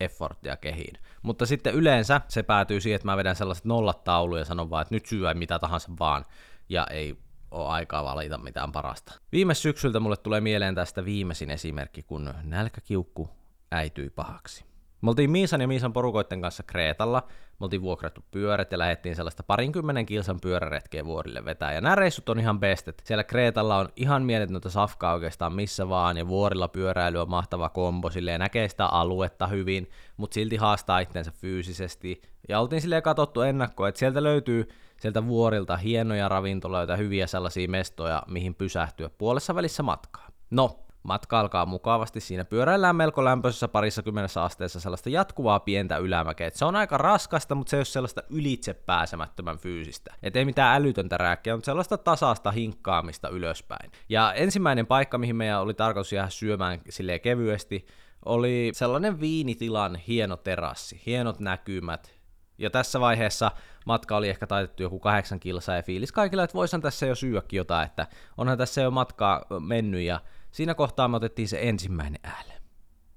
efforttia 0.00 0.56
kehiin. 0.56 0.98
Mutta 1.22 1.46
sitten 1.46 1.74
yleensä 1.74 2.20
se 2.28 2.42
päätyy 2.42 2.80
siihen, 2.80 2.96
että 2.96 3.06
mä 3.06 3.16
vedän 3.16 3.36
sellaiset 3.36 3.64
nollat 3.64 4.04
tauluja 4.04 4.40
ja 4.40 4.44
sanon 4.44 4.70
vaan, 4.70 4.82
että 4.82 4.94
nyt 4.94 5.06
syö 5.06 5.34
mitä 5.34 5.58
tahansa 5.58 5.88
vaan, 5.98 6.24
ja 6.68 6.86
ei 6.90 7.16
ole 7.50 7.68
aikaa 7.68 8.04
valita 8.04 8.38
mitään 8.38 8.72
parasta. 8.72 9.20
Viime 9.32 9.54
syksyltä 9.54 10.00
mulle 10.00 10.16
tulee 10.16 10.40
mieleen 10.40 10.74
tästä 10.74 11.04
viimeisin 11.04 11.50
esimerkki, 11.50 12.02
kun 12.02 12.34
nälkäkiukku 12.42 13.30
äityi 13.72 14.10
pahaksi. 14.10 14.64
Me 15.04 15.10
oltiin 15.10 15.30
Miisan 15.30 15.60
ja 15.60 15.68
Miisan 15.68 15.92
porukoitten 15.92 16.40
kanssa 16.40 16.62
Kreetalla, 16.62 17.22
me 17.60 17.64
oltiin 17.64 17.82
vuokrattu 17.82 18.24
pyörät 18.30 18.72
ja 18.72 18.78
lähdettiin 18.78 19.16
sellaista 19.16 19.42
parinkymmenen 19.42 20.06
kilsan 20.06 20.40
pyöräretkeä 20.40 21.04
vuorille 21.04 21.44
vetää. 21.44 21.72
Ja 21.72 21.80
nämä 21.80 21.94
reissut 21.94 22.28
on 22.28 22.40
ihan 22.40 22.60
bestet. 22.60 23.02
Siellä 23.04 23.24
Kreetalla 23.24 23.78
on 23.78 23.88
ihan 23.96 24.22
mieletöntä 24.22 24.68
safkaa 24.68 25.14
oikeastaan 25.14 25.52
missä 25.52 25.88
vaan, 25.88 26.16
ja 26.16 26.28
vuorilla 26.28 26.68
pyöräily 26.68 27.20
on 27.20 27.30
mahtava 27.30 27.68
kombo, 27.68 28.10
silleen 28.10 28.40
näkee 28.40 28.68
sitä 28.68 28.86
aluetta 28.86 29.46
hyvin, 29.46 29.90
mutta 30.16 30.34
silti 30.34 30.56
haastaa 30.56 30.98
itsensä 30.98 31.30
fyysisesti. 31.30 32.22
Ja 32.48 32.60
oltiin 32.60 32.82
silleen 32.82 33.02
katsottu 33.02 33.40
ennakkoon, 33.40 33.88
että 33.88 33.98
sieltä 33.98 34.22
löytyy 34.22 34.68
sieltä 35.00 35.26
vuorilta 35.26 35.76
hienoja 35.76 36.28
ravintoloita, 36.28 36.96
hyviä 36.96 37.26
sellaisia 37.26 37.68
mestoja, 37.68 38.22
mihin 38.28 38.54
pysähtyä 38.54 39.10
puolessa 39.18 39.54
välissä 39.54 39.82
matkaa. 39.82 40.28
No, 40.50 40.83
Matka 41.04 41.40
alkaa 41.40 41.66
mukavasti, 41.66 42.20
siinä 42.20 42.44
pyöräillään 42.44 42.96
melko 42.96 43.24
lämpöisessä 43.24 43.68
parissa 43.68 44.02
kymmenessä 44.02 44.42
asteessa 44.42 44.80
sellaista 44.80 45.10
jatkuvaa 45.10 45.60
pientä 45.60 45.96
ylämäkeä. 45.96 46.46
Et 46.46 46.54
se 46.54 46.64
on 46.64 46.76
aika 46.76 46.98
raskasta, 46.98 47.54
mutta 47.54 47.70
se 47.70 47.76
ei 47.76 47.78
ole 47.78 47.84
sellaista 47.84 48.22
ylitse 48.30 48.74
pääsemättömän 48.74 49.58
fyysistä. 49.58 50.14
Et 50.22 50.36
ei 50.36 50.44
mitään 50.44 50.82
älytöntä 50.82 51.16
rääkkiä, 51.16 51.56
mutta 51.56 51.66
sellaista 51.66 51.98
tasasta 51.98 52.50
hinkkaamista 52.50 53.28
ylöspäin. 53.28 53.90
Ja 54.08 54.32
ensimmäinen 54.32 54.86
paikka, 54.86 55.18
mihin 55.18 55.36
meidän 55.36 55.60
oli 55.60 55.74
tarkoitus 55.74 56.12
jäädä 56.12 56.30
syömään 56.30 56.80
silleen 56.88 57.20
kevyesti, 57.20 57.86
oli 58.24 58.70
sellainen 58.74 59.20
viinitilan 59.20 59.96
hieno 59.96 60.36
terassi, 60.36 61.02
hienot 61.06 61.40
näkymät, 61.40 62.14
ja 62.58 62.70
tässä 62.70 63.00
vaiheessa 63.00 63.50
matka 63.86 64.16
oli 64.16 64.28
ehkä 64.28 64.46
taitettu 64.46 64.82
joku 64.82 64.98
kahdeksan 64.98 65.40
kilsaa 65.40 65.76
ja 65.76 65.82
fiilis 65.82 66.12
kaikilla, 66.12 66.44
että 66.44 66.54
voisin 66.54 66.80
tässä 66.80 67.06
jo 67.06 67.14
syödäkin 67.14 67.56
jotain, 67.56 67.86
että 67.86 68.06
onhan 68.36 68.58
tässä 68.58 68.80
jo 68.80 68.90
matkaa 68.90 69.44
mennyt 69.60 70.00
ja 70.00 70.20
Siinä 70.54 70.74
kohtaa 70.74 71.08
me 71.08 71.16
otettiin 71.16 71.48
se 71.48 71.58
ensimmäinen 71.62 72.20
ääle. 72.22 72.52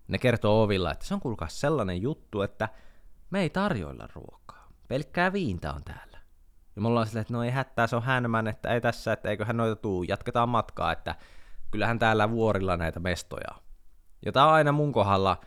Ne 0.08 0.18
kertoo 0.18 0.64
ovilla, 0.64 0.92
että 0.92 1.06
se 1.06 1.14
on 1.14 1.20
kuulkaa 1.20 1.48
sellainen 1.48 2.02
juttu, 2.02 2.42
että 2.42 2.70
me 3.30 3.42
ei 3.42 3.50
tarjoilla 3.50 4.08
ruokaa. 4.16 4.68
Pelkkää 4.88 5.34
viintä 5.34 5.74
on 5.74 5.84
täällä. 5.84 6.18
Ja 6.76 6.82
mulla 6.82 7.00
on 7.00 7.08
silleen, 7.08 7.22
että 7.22 7.34
no 7.34 7.44
ei 7.44 7.52
hättää, 7.52 7.88
se 7.88 7.96
on 7.96 8.04
hänmän, 8.04 8.48
että 8.48 8.74
ei 8.74 8.82
tässä, 8.82 9.14
että 9.14 9.30
eiköhän 9.30 9.58
noita 9.58 9.76
tuu, 9.76 10.04
jatketaan 10.04 10.50
matkaa, 10.50 10.92
että 10.92 11.16
kyllähän 11.72 12.00
täällä 12.00 12.32
vuorilla 12.32 12.78
näitä 12.78 13.00
mestoja 13.00 13.56
Ja 14.26 14.32
tää 14.32 14.48
on 14.48 14.54
aina 14.54 14.72
mun 14.72 14.92
kohdalla 14.92 15.38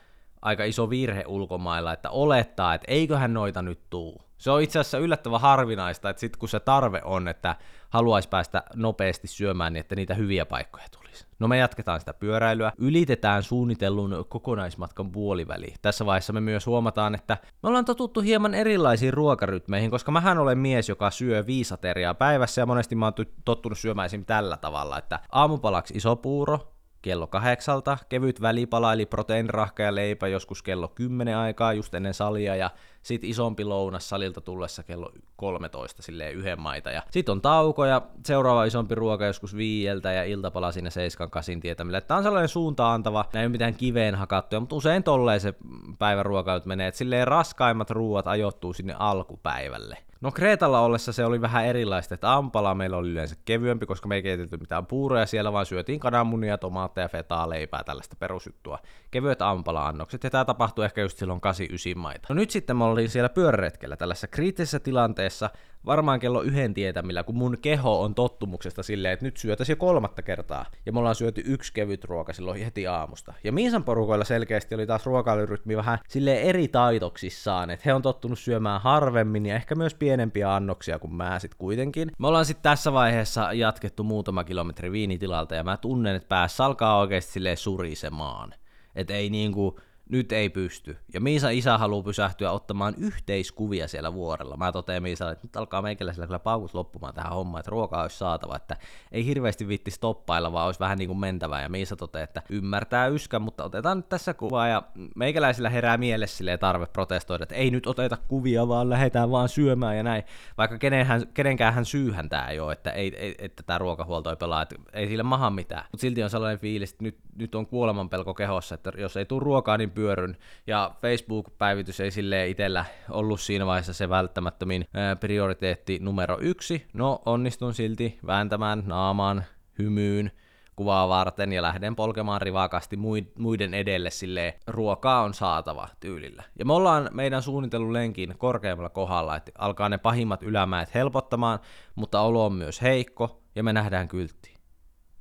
aika 0.42 0.64
iso 0.64 0.90
virhe 0.90 1.24
ulkomailla, 1.26 1.92
että 1.92 2.10
olettaa, 2.10 2.74
että 2.74 2.92
eiköhän 2.92 3.34
noita 3.34 3.62
nyt 3.62 3.80
tuu. 3.90 4.22
Se 4.38 4.50
on 4.50 4.62
itse 4.62 4.78
asiassa 4.78 4.98
yllättävän 4.98 5.40
harvinaista, 5.40 6.10
että 6.10 6.20
sit 6.20 6.36
kun 6.36 6.48
se 6.48 6.60
tarve 6.60 7.00
on, 7.04 7.28
että 7.28 7.56
haluaisi 7.90 8.28
päästä 8.28 8.62
nopeasti 8.74 9.28
syömään, 9.28 9.72
niin 9.72 9.80
että 9.80 9.94
niitä 9.94 10.14
hyviä 10.14 10.46
paikkoja 10.46 10.84
tulisi. 10.90 10.99
No 11.40 11.48
me 11.48 11.58
jatketaan 11.58 12.00
sitä 12.00 12.14
pyöräilyä, 12.14 12.72
ylitetään 12.78 13.42
suunnitellun 13.42 14.24
kokonaismatkan 14.28 15.12
puoliväli. 15.12 15.74
Tässä 15.82 16.06
vaiheessa 16.06 16.32
me 16.32 16.40
myös 16.40 16.66
huomataan, 16.66 17.14
että 17.14 17.36
me 17.62 17.68
ollaan 17.68 17.84
totuttu 17.84 18.20
hieman 18.20 18.54
erilaisiin 18.54 19.14
ruokarytmeihin, 19.14 19.90
koska 19.90 20.12
mähän 20.12 20.38
olen 20.38 20.58
mies, 20.58 20.88
joka 20.88 21.10
syö 21.10 21.46
viisateriaa 21.46 22.14
päivässä 22.14 22.60
ja 22.60 22.66
monesti 22.66 22.94
mä 22.94 23.06
oon 23.06 23.14
tottunut 23.44 23.78
syömään 23.78 24.10
tällä 24.26 24.56
tavalla, 24.56 24.98
että 24.98 25.20
aamupalaksi 25.32 25.94
iso 25.94 26.16
puuro, 26.16 26.72
kello 27.02 27.26
kahdeksalta, 27.26 27.98
kevyt 28.08 28.40
välipala 28.40 28.92
eli 28.92 29.06
proteiinirahka 29.06 29.82
ja 29.82 29.94
leipä 29.94 30.28
joskus 30.28 30.62
kello 30.62 30.88
10 30.88 31.36
aikaa 31.36 31.72
just 31.72 31.94
ennen 31.94 32.14
salia 32.14 32.56
ja 32.56 32.70
sit 33.02 33.24
isompi 33.24 33.64
lounas 33.64 34.08
salilta 34.08 34.40
tullessa 34.40 34.82
kello 34.82 35.12
13 35.36 36.02
silleen 36.02 36.34
yhden 36.34 36.60
maita 36.60 36.90
ja 36.90 37.02
sit 37.10 37.28
on 37.28 37.40
tauko 37.40 37.84
ja 37.84 38.02
seuraava 38.26 38.64
isompi 38.64 38.94
ruoka 38.94 39.26
joskus 39.26 39.56
viieltä 39.56 40.12
ja 40.12 40.24
iltapala 40.24 40.72
siinä 40.72 40.90
seiskan 40.90 41.30
kasin 41.30 41.60
tietämillä. 41.60 42.00
Tää 42.00 42.16
on 42.16 42.22
sellainen 42.22 42.48
suunta 42.48 42.92
antava, 42.92 43.24
näin 43.32 43.42
ei 43.42 43.46
ole 43.46 43.52
mitään 43.52 43.74
kiveen 43.74 44.14
hakattuja, 44.14 44.60
mutta 44.60 44.76
usein 44.76 45.02
tolleen 45.02 45.40
se 45.40 45.54
päivän 45.98 46.26
ruokailta 46.26 46.68
menee, 46.68 46.88
että 46.88 46.98
silleen 46.98 47.28
raskaimmat 47.28 47.90
ruuat 47.90 48.26
ajoittuu 48.26 48.72
sinne 48.72 48.94
alkupäivälle. 48.98 50.09
No 50.20 50.32
Kreetalla 50.32 50.80
ollessa 50.80 51.12
se 51.12 51.24
oli 51.24 51.40
vähän 51.40 51.66
erilaista, 51.66 52.14
että 52.14 52.34
ampala 52.34 52.74
meillä 52.74 52.96
oli 52.96 53.08
yleensä 53.08 53.36
kevyempi, 53.44 53.86
koska 53.86 54.08
me 54.08 54.14
ei 54.14 54.22
keitetty 54.22 54.56
mitään 54.56 54.86
puuroja 54.86 55.26
siellä, 55.26 55.52
vaan 55.52 55.66
syötiin 55.66 56.00
kananmunia, 56.00 56.58
tomaatteja, 56.58 57.08
fetaa, 57.08 57.48
leipää, 57.48 57.84
tällaista 57.84 58.16
perusjuttua. 58.18 58.78
Kevyet 59.10 59.42
ampala-annokset, 59.42 60.24
ja 60.24 60.30
tämä 60.30 60.44
tapahtui 60.44 60.84
ehkä 60.84 61.00
just 61.00 61.18
silloin 61.18 61.40
89 61.40 62.02
maita. 62.02 62.26
No 62.28 62.34
nyt 62.34 62.50
sitten 62.50 62.76
mä 62.76 62.84
olin 62.84 63.08
siellä 63.08 63.28
pyöräretkellä 63.28 63.96
tällaisessa 63.96 64.28
kriittisessä 64.28 64.80
tilanteessa, 64.80 65.50
varmaan 65.86 66.20
kello 66.20 66.42
yhden 66.42 66.74
tietämillä, 66.74 67.22
kun 67.22 67.34
mun 67.34 67.58
keho 67.62 68.02
on 68.02 68.14
tottumuksesta 68.14 68.82
silleen, 68.82 69.12
että 69.12 69.24
nyt 69.24 69.36
syötäisiin 69.36 69.74
jo 69.74 69.78
kolmatta 69.78 70.22
kertaa. 70.22 70.66
Ja 70.86 70.92
me 70.92 70.98
ollaan 70.98 71.14
syöty 71.14 71.42
yksi 71.44 71.72
kevyt 71.72 72.04
ruoka 72.04 72.32
silloin 72.32 72.64
heti 72.64 72.86
aamusta. 72.86 73.34
Ja 73.44 73.52
Miisan 73.52 73.84
porukoilla 73.84 74.24
selkeästi 74.24 74.74
oli 74.74 74.86
taas 74.86 75.06
ruokailurytmi 75.06 75.76
vähän 75.76 75.98
sille 76.08 76.40
eri 76.40 76.68
taitoksissaan, 76.68 77.70
että 77.70 77.82
he 77.86 77.94
on 77.94 78.02
tottunut 78.02 78.38
syömään 78.38 78.80
harvemmin 78.80 79.46
ja 79.46 79.54
ehkä 79.54 79.74
myös 79.74 79.94
pienempiä 79.94 80.54
annoksia 80.54 80.98
kuin 80.98 81.14
mä 81.14 81.38
sit 81.38 81.54
kuitenkin. 81.54 82.10
Me 82.18 82.26
ollaan 82.26 82.44
sitten 82.44 82.62
tässä 82.62 82.92
vaiheessa 82.92 83.52
jatkettu 83.52 84.04
muutama 84.04 84.44
kilometri 84.44 84.92
viinitilalta 84.92 85.54
ja 85.54 85.64
mä 85.64 85.76
tunnen, 85.76 86.16
että 86.16 86.28
päässä 86.28 86.64
alkaa 86.64 86.98
oikeasti 86.98 87.32
silleen 87.32 87.56
surisemaan. 87.56 88.54
Että 88.94 89.14
ei 89.14 89.30
niinku, 89.30 89.80
nyt 90.10 90.32
ei 90.32 90.50
pysty. 90.50 90.96
Ja 91.14 91.20
Miisa 91.20 91.50
isä 91.50 91.78
haluaa 91.78 92.02
pysähtyä 92.02 92.50
ottamaan 92.50 92.94
yhteiskuvia 92.98 93.88
siellä 93.88 94.12
vuorella. 94.12 94.56
Mä 94.56 94.72
totean 94.72 95.02
Miisalle, 95.02 95.32
että 95.32 95.46
nyt 95.46 95.56
alkaa 95.56 95.82
meikäläisellä 95.82 96.26
kyllä 96.26 96.38
paukut 96.38 96.74
loppumaan 96.74 97.14
tähän 97.14 97.32
hommaan, 97.32 97.60
että 97.60 97.70
ruokaa 97.70 98.02
olisi 98.02 98.18
saatava, 98.18 98.56
että 98.56 98.76
ei 99.12 99.26
hirveästi 99.26 99.68
vitti 99.68 99.90
stoppailla, 99.90 100.52
vaan 100.52 100.66
olisi 100.66 100.80
vähän 100.80 100.98
niin 100.98 101.08
kuin 101.08 101.18
mentävää. 101.18 101.62
Ja 101.62 101.68
Miisa 101.68 101.96
toteaa, 101.96 102.24
että 102.24 102.42
ymmärtää 102.48 103.06
yskän, 103.06 103.42
mutta 103.42 103.64
otetaan 103.64 103.96
nyt 103.96 104.08
tässä 104.08 104.34
kuvaa. 104.34 104.68
Ja 104.68 104.82
meikäläisillä 105.16 105.70
herää 105.70 105.96
mielessä 105.96 106.44
tarve 106.60 106.86
protestoida, 106.86 107.42
että 107.42 107.54
ei 107.54 107.70
nyt 107.70 107.86
oteta 107.86 108.16
kuvia, 108.28 108.68
vaan 108.68 108.90
lähdetään 108.90 109.30
vaan 109.30 109.48
syömään 109.48 109.96
ja 109.96 110.02
näin. 110.02 110.22
Vaikka 110.58 110.78
kenenhän, 110.78 111.26
kenenkään 111.34 111.74
hän 111.74 111.84
syyhän 111.84 112.28
tämä 112.28 112.48
ei 112.48 112.60
ole, 112.60 112.72
että, 112.72 112.90
ei, 112.90 113.16
ei, 113.16 113.34
että 113.38 113.62
tämä 113.62 113.78
ruokahuolto 113.78 114.30
ei 114.30 114.36
pelaa, 114.36 114.62
että 114.62 114.74
ei 114.92 115.08
sille 115.08 115.22
maha 115.22 115.50
mitään. 115.50 115.84
Mutta 115.92 116.00
silti 116.00 116.22
on 116.22 116.30
sellainen 116.30 116.58
fiilis, 116.58 116.92
että 116.92 117.04
nyt, 117.04 117.18
nyt 117.36 117.54
on 117.54 117.66
kuolemanpelko 117.66 118.34
kehossa, 118.34 118.74
että 118.74 118.92
jos 118.98 119.16
ei 119.16 119.24
tule 119.24 119.42
ruokaa, 119.42 119.78
niin 119.78 119.90
pyöryn. 120.00 120.36
Ja 120.66 120.94
Facebook-päivitys 121.02 122.00
ei 122.00 122.10
sille 122.10 122.48
itsellä 122.48 122.84
ollut 123.10 123.40
siinä 123.40 123.66
vaiheessa 123.66 123.92
se 123.92 124.08
välttämättömin 124.08 124.84
prioriteetti 125.20 125.98
numero 126.02 126.38
yksi. 126.40 126.86
No, 126.92 127.22
onnistun 127.26 127.74
silti 127.74 128.18
vääntämään 128.26 128.82
naamaan 128.86 129.44
hymyyn 129.78 130.30
kuvaa 130.76 131.08
varten 131.08 131.52
ja 131.52 131.62
lähden 131.62 131.96
polkemaan 131.96 132.42
rivakasti 132.42 132.96
muiden 133.38 133.74
edelle 133.74 134.10
sille 134.10 134.58
ruokaa 134.66 135.22
on 135.22 135.34
saatava 135.34 135.88
tyylillä. 136.00 136.42
Ja 136.58 136.64
me 136.64 136.72
ollaan 136.72 137.08
meidän 137.12 137.42
suunnitellun 137.42 137.92
lenkin 137.92 138.34
korkeammalla 138.38 138.90
kohdalla, 138.90 139.36
että 139.36 139.52
alkaa 139.58 139.88
ne 139.88 139.98
pahimmat 139.98 140.42
ylämäet 140.42 140.94
helpottamaan, 140.94 141.58
mutta 141.94 142.20
olo 142.20 142.46
on 142.46 142.52
myös 142.52 142.82
heikko 142.82 143.42
ja 143.54 143.62
me 143.62 143.72
nähdään 143.72 144.08
kyltti. 144.08 144.54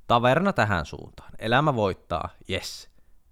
Taverna 0.06 0.52
tähän 0.52 0.86
suuntaan. 0.86 1.32
Elämä 1.38 1.74
voittaa, 1.74 2.28
yes. 2.50 2.90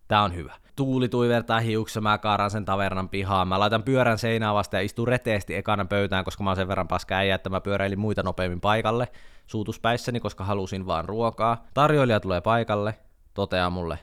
Tää 0.08 0.22
on 0.22 0.34
hyvä 0.34 0.54
tuuli 0.78 1.08
tuivertaa 1.08 1.60
hiuksia, 1.60 2.02
mä 2.02 2.18
kaaran 2.18 2.50
sen 2.50 2.64
tavernan 2.64 3.08
pihaan, 3.08 3.48
mä 3.48 3.58
laitan 3.58 3.82
pyörän 3.82 4.18
seinään 4.18 4.54
vasta 4.54 4.76
ja 4.76 4.82
istun 4.82 5.08
reteesti 5.08 5.54
ekana 5.54 5.84
pöytään, 5.84 6.24
koska 6.24 6.44
mä 6.44 6.50
oon 6.50 6.56
sen 6.56 6.68
verran 6.68 6.88
paska 6.88 7.14
äijä, 7.14 7.34
että 7.34 7.50
mä 7.50 7.60
pyöräilin 7.60 7.98
muita 7.98 8.22
nopeammin 8.22 8.60
paikalle 8.60 9.08
suutuspäissäni, 9.46 10.20
koska 10.20 10.44
halusin 10.44 10.86
vaan 10.86 11.04
ruokaa. 11.04 11.64
Tarjoilija 11.74 12.20
tulee 12.20 12.40
paikalle, 12.40 12.98
toteaa 13.34 13.70
mulle, 13.70 13.98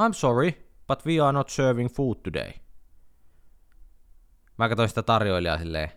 I'm 0.00 0.12
sorry, 0.12 0.52
but 0.86 1.06
we 1.06 1.20
are 1.20 1.32
not 1.32 1.48
serving 1.48 1.90
food 1.90 2.16
today. 2.22 2.52
Mä 4.58 4.68
katsoin 4.68 4.88
sitä 4.88 5.02
tarjoilijaa 5.02 5.58
silleen, 5.58 5.92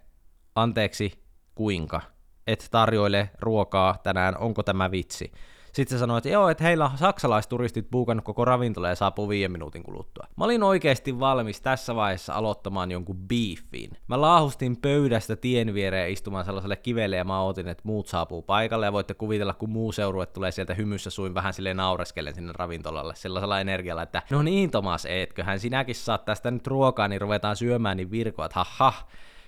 anteeksi, 0.55 1.23
kuinka? 1.55 2.01
Et 2.47 2.67
tarjoile 2.71 3.29
ruokaa 3.39 3.97
tänään, 4.03 4.37
onko 4.37 4.63
tämä 4.63 4.91
vitsi? 4.91 5.31
Sitten 5.73 5.97
se 5.97 5.99
sanoi, 5.99 6.17
että 6.17 6.29
joo, 6.29 6.49
että 6.49 6.63
heillä 6.63 6.85
on 6.85 6.97
saksalaisturistit 6.97 7.91
buukannut 7.91 8.25
koko 8.25 8.45
ravintola 8.45 8.89
ja 8.89 8.95
saapuu 8.95 9.29
viiden 9.29 9.51
minuutin 9.51 9.83
kuluttua. 9.83 10.27
Mä 10.37 10.45
olin 10.45 10.63
oikeasti 10.63 11.19
valmis 11.19 11.61
tässä 11.61 11.95
vaiheessa 11.95 12.33
aloittamaan 12.33 12.91
jonkun 12.91 13.17
beefin. 13.17 13.91
Mä 14.07 14.21
laahustin 14.21 14.77
pöydästä 14.77 15.35
tien 15.35 15.73
viereen 15.73 16.11
istumaan 16.11 16.45
sellaiselle 16.45 16.75
kivelle 16.75 17.15
ja 17.15 17.23
mä 17.23 17.41
ootin, 17.41 17.67
että 17.67 17.81
muut 17.85 18.07
saapuu 18.07 18.41
paikalle 18.41 18.85
ja 18.85 18.93
voitte 18.93 19.13
kuvitella, 19.13 19.53
kun 19.53 19.69
muu 19.69 19.91
seurue 19.91 20.25
tulee 20.25 20.51
sieltä 20.51 20.73
hymyssä 20.73 21.09
suin 21.09 21.33
vähän 21.33 21.53
silleen 21.53 21.77
naureskellen 21.77 22.35
sinne 22.35 22.53
ravintolalle 22.55 23.15
sellaisella 23.15 23.59
energialla, 23.59 24.01
että 24.01 24.21
no 24.29 24.41
niin 24.41 24.71
Tomas, 24.71 25.05
etköhän 25.05 25.59
sinäkin 25.59 25.95
saat 25.95 26.25
tästä 26.25 26.51
nyt 26.51 26.67
ruokaa, 26.67 27.07
niin 27.07 27.21
ruvetaan 27.21 27.55
syömään 27.55 27.97
niin 27.97 28.11
virkoa, 28.11 28.45
että 28.45 28.65
ha 28.69 28.93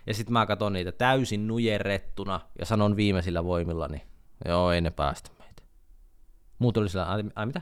Ja 0.07 0.13
sitten 0.13 0.33
mä 0.33 0.45
katson 0.45 0.73
niitä 0.73 0.91
täysin 0.91 1.47
nujerrettuna 1.47 2.39
ja 2.59 2.65
sanon 2.65 2.95
viimeisillä 2.95 3.43
voimillani, 3.43 4.01
joo 4.45 4.71
ei 4.71 4.81
ne 4.81 4.91
päästä. 4.91 5.35
Muut 6.59 6.77
oli 6.77 6.89
sillä, 6.89 7.05
ai, 7.05 7.23
ai 7.35 7.45
mitä? 7.45 7.61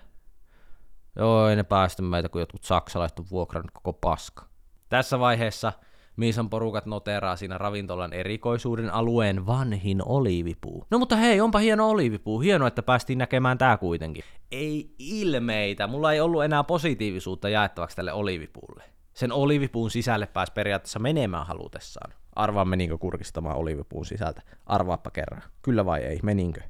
Joo, 1.15 1.47
ei 1.47 1.55
ne 1.55 1.63
päästä 1.63 2.01
meitä, 2.01 2.29
kun 2.29 2.41
jotkut 2.41 2.63
saksalaiset 2.63 3.19
on 3.19 3.25
vuokrannut 3.31 3.71
koko 3.71 3.93
paska. 3.93 4.45
Tässä 4.89 5.19
vaiheessa 5.19 5.73
Miisan 6.15 6.49
porukat 6.49 6.85
noteraa 6.85 7.35
siinä 7.35 7.57
ravintolan 7.57 8.13
erikoisuuden 8.13 8.93
alueen 8.93 9.45
vanhin 9.45 10.01
olivipuu. 10.05 10.85
No 10.91 10.99
mutta 10.99 11.15
hei, 11.15 11.41
onpa 11.41 11.59
hieno 11.59 11.89
olivipuu. 11.89 12.39
Hienoa, 12.39 12.67
että 12.67 12.83
päästiin 12.83 13.17
näkemään 13.17 13.57
tää 13.57 13.77
kuitenkin. 13.77 14.23
Ei 14.51 14.95
ilmeitä. 14.99 15.87
Mulla 15.87 16.13
ei 16.13 16.21
ollut 16.21 16.43
enää 16.43 16.63
positiivisuutta 16.63 17.49
jaettavaksi 17.49 17.95
tälle 17.95 18.13
olivipuulle. 18.13 18.83
Sen 19.13 19.31
olivipuun 19.31 19.91
sisälle 19.91 20.27
pääsi 20.27 20.51
periaatteessa 20.53 20.99
menemään 20.99 21.47
halutessaan. 21.47 22.13
Arvaa 22.35 22.65
meninkö 22.65 22.97
kurkistamaan 22.97 23.57
olivipuun 23.57 24.05
sisältä. 24.05 24.41
Arvaappa 24.65 25.11
kerran. 25.11 25.43
Kyllä 25.61 25.85
vai 25.85 26.01
ei, 26.01 26.19
meninkö? 26.23 26.61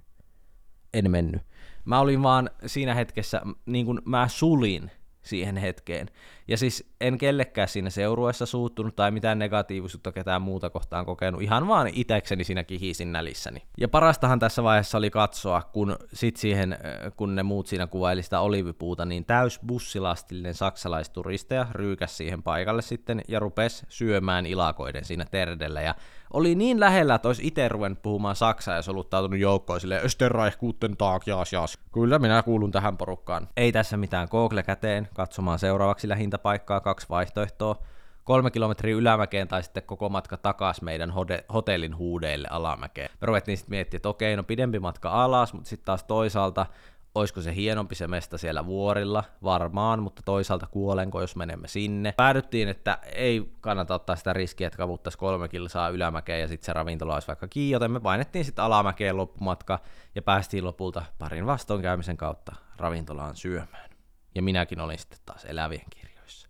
En 0.93 1.11
mennyt. 1.11 1.41
Mä 1.85 1.99
olin 1.99 2.23
vaan 2.23 2.49
siinä 2.65 2.93
hetkessä, 2.93 3.41
niin 3.65 3.85
kuin 3.85 3.99
mä 4.05 4.27
sulin 4.27 4.91
siihen 5.23 5.57
hetkeen. 5.57 6.07
Ja 6.47 6.57
siis 6.57 6.93
en 7.01 7.17
kellekään 7.17 7.67
siinä 7.67 7.89
seurueessa 7.89 8.45
suuttunut 8.45 8.95
tai 8.95 9.11
mitään 9.11 9.39
negatiivisuutta 9.39 10.11
ketään 10.11 10.41
muuta 10.41 10.69
kohtaan 10.69 11.05
kokenut, 11.05 11.41
ihan 11.41 11.67
vaan 11.67 11.89
itekseni 11.93 12.43
siinä 12.43 12.63
kihisin 12.63 13.11
nälissäni. 13.11 13.61
Ja 13.77 13.87
parastahan 13.87 14.39
tässä 14.39 14.63
vaiheessa 14.63 14.97
oli 14.97 15.09
katsoa, 15.09 15.61
kun 15.61 15.95
sit 16.13 16.37
siihen, 16.37 16.77
kun 17.17 17.35
ne 17.35 17.43
muut 17.43 17.67
siinä 17.67 17.87
kuvaili 17.87 18.23
sitä 18.23 18.39
olivipuuta, 18.39 19.05
niin 19.05 19.25
täys 19.25 19.59
bussilastillinen 19.67 20.53
saksalaisturisteja 20.53 21.67
ryykäs 21.71 22.17
siihen 22.17 22.43
paikalle 22.43 22.81
sitten 22.81 23.21
ja 23.27 23.39
rupes 23.39 23.85
syömään 23.89 24.45
ilakoiden 24.45 25.05
siinä 25.05 25.25
terdellä. 25.31 25.81
Ja 25.81 25.95
oli 26.33 26.55
niin 26.55 26.79
lähellä, 26.79 27.15
että 27.15 27.27
olisi 27.27 27.47
itse 27.47 27.69
ruvennut 27.69 28.01
puhumaan 28.01 28.35
saksaa 28.35 28.75
ja 28.75 28.81
soluttautunut 28.81 29.39
joukkoon 29.39 29.81
silleen, 29.81 30.05
Österreich, 30.05 30.57
guten 30.57 30.97
Tag, 30.97 31.27
jaas, 31.27 31.53
jaas. 31.53 31.77
Kyllä 31.93 32.19
minä 32.19 32.43
kuulun 32.43 32.71
tähän 32.71 32.97
porukkaan. 32.97 33.47
Ei 33.57 33.71
tässä 33.71 33.97
mitään 33.97 34.27
Google 34.31 34.63
käteen, 34.63 35.09
katsomaan 35.13 35.59
seuraavaksi 35.59 36.09
lähintäpaikkaa, 36.09 36.79
kaksi 36.79 37.09
vaihtoehtoa. 37.09 37.75
Kolme 38.23 38.51
kilometriä 38.51 38.95
ylämäkeen 38.95 39.47
tai 39.47 39.63
sitten 39.63 39.83
koko 39.83 40.09
matka 40.09 40.37
takas 40.37 40.81
meidän 40.81 41.13
hotellin 41.53 41.97
huudeille 41.97 42.47
alamäkeen. 42.51 43.09
Me 43.21 43.25
ruvettiin 43.25 43.57
sitten 43.57 43.71
miettimään, 43.71 43.99
että 43.99 44.09
okei, 44.09 44.35
no 44.35 44.43
pidempi 44.43 44.79
matka 44.79 45.09
alas, 45.09 45.53
mutta 45.53 45.69
sitten 45.69 45.85
taas 45.85 46.03
toisaalta 46.03 46.65
olisiko 47.15 47.41
se 47.41 47.55
hienompi 47.55 47.95
se 47.95 48.07
mesta 48.07 48.37
siellä 48.37 48.65
vuorilla, 48.65 49.23
varmaan, 49.43 50.03
mutta 50.03 50.21
toisaalta 50.25 50.67
kuolenko, 50.67 51.21
jos 51.21 51.35
menemme 51.35 51.67
sinne. 51.67 52.13
Päädyttiin, 52.17 52.67
että 52.67 52.97
ei 53.13 53.51
kannata 53.61 53.95
ottaa 53.95 54.15
sitä 54.15 54.33
riskiä, 54.33 54.67
että 54.67 54.77
kavuttaisiin 54.77 55.19
kolme 55.19 55.47
kilsaa 55.47 55.89
ylämäkeen 55.89 56.41
ja 56.41 56.47
sitten 56.47 56.65
se 56.65 56.73
ravintola 56.73 57.13
olisi 57.13 57.27
vaikka 57.27 57.47
kiinni, 57.47 57.71
joten 57.71 57.91
me 57.91 57.99
painettiin 57.99 58.45
sitten 58.45 58.65
alamäkeen 58.65 59.17
loppumatka 59.17 59.79
ja 60.15 60.21
päästiin 60.21 60.65
lopulta 60.65 61.03
parin 61.19 61.45
vastoinkäymisen 61.45 62.17
kautta 62.17 62.55
ravintolaan 62.77 63.35
syömään. 63.35 63.89
Ja 64.35 64.41
minäkin 64.41 64.81
olin 64.81 64.99
sitten 64.99 65.19
taas 65.25 65.45
elävien 65.45 65.85
kirjoissa. 65.89 66.49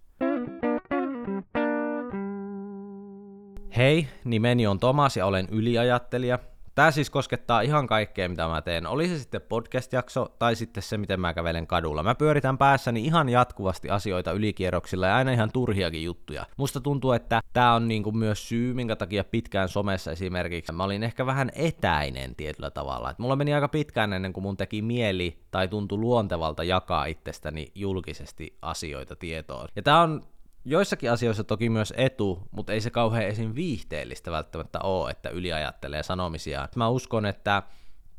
Hei, 3.77 4.07
nimeni 4.23 4.67
on 4.67 4.79
Tomas 4.79 5.17
ja 5.17 5.25
olen 5.25 5.47
yliajattelija– 5.51 6.39
Tämä 6.75 6.91
siis 6.91 7.09
koskettaa 7.09 7.61
ihan 7.61 7.87
kaikkea, 7.87 8.29
mitä 8.29 8.47
mä 8.47 8.61
teen. 8.61 8.87
Oli 8.87 9.07
se 9.07 9.19
sitten 9.19 9.41
podcast-jakso 9.41 10.27
tai 10.39 10.55
sitten 10.55 10.83
se, 10.83 10.97
miten 10.97 11.19
mä 11.19 11.33
kävelen 11.33 11.67
kadulla. 11.67 12.03
Mä 12.03 12.15
pyöritän 12.15 12.57
päässäni 12.57 13.05
ihan 13.05 13.29
jatkuvasti 13.29 13.89
asioita 13.89 14.31
ylikierroksilla 14.31 15.07
ja 15.07 15.15
aina 15.15 15.31
ihan 15.31 15.51
turhiakin 15.51 16.03
juttuja. 16.03 16.45
Musta 16.57 16.81
tuntuu, 16.81 17.11
että 17.11 17.41
tämä 17.53 17.73
on 17.73 17.87
niinku 17.87 18.11
myös 18.11 18.49
syy, 18.49 18.73
minkä 18.73 18.95
takia 18.95 19.23
pitkään 19.23 19.69
somessa 19.69 20.11
esimerkiksi 20.11 20.71
mä 20.73 20.83
olin 20.83 21.03
ehkä 21.03 21.25
vähän 21.25 21.51
etäinen 21.55 22.35
tietyllä 22.35 22.71
tavalla. 22.71 23.11
Et 23.11 23.19
mulla 23.19 23.35
meni 23.35 23.53
aika 23.53 23.67
pitkään 23.67 24.13
ennen 24.13 24.33
kuin 24.33 24.43
mun 24.43 24.57
teki 24.57 24.81
mieli 24.81 25.37
tai 25.51 25.67
tuntui 25.67 25.97
luontevalta 25.97 26.63
jakaa 26.63 27.05
itsestäni 27.05 27.71
julkisesti 27.75 28.57
asioita 28.61 29.15
tietoon. 29.15 29.67
Ja 29.75 29.81
tää 29.81 30.01
on 30.01 30.21
joissakin 30.65 31.11
asioissa 31.11 31.43
toki 31.43 31.69
myös 31.69 31.93
etu, 31.97 32.47
mutta 32.51 32.73
ei 32.73 32.81
se 32.81 32.89
kauhean 32.89 33.25
esim. 33.25 33.55
viihteellistä 33.55 34.31
välttämättä 34.31 34.79
ole, 34.79 35.11
että 35.11 35.29
yliajattelee 35.29 36.03
sanomisiaan. 36.03 36.69
Mä 36.75 36.87
uskon, 36.87 37.25
että 37.25 37.63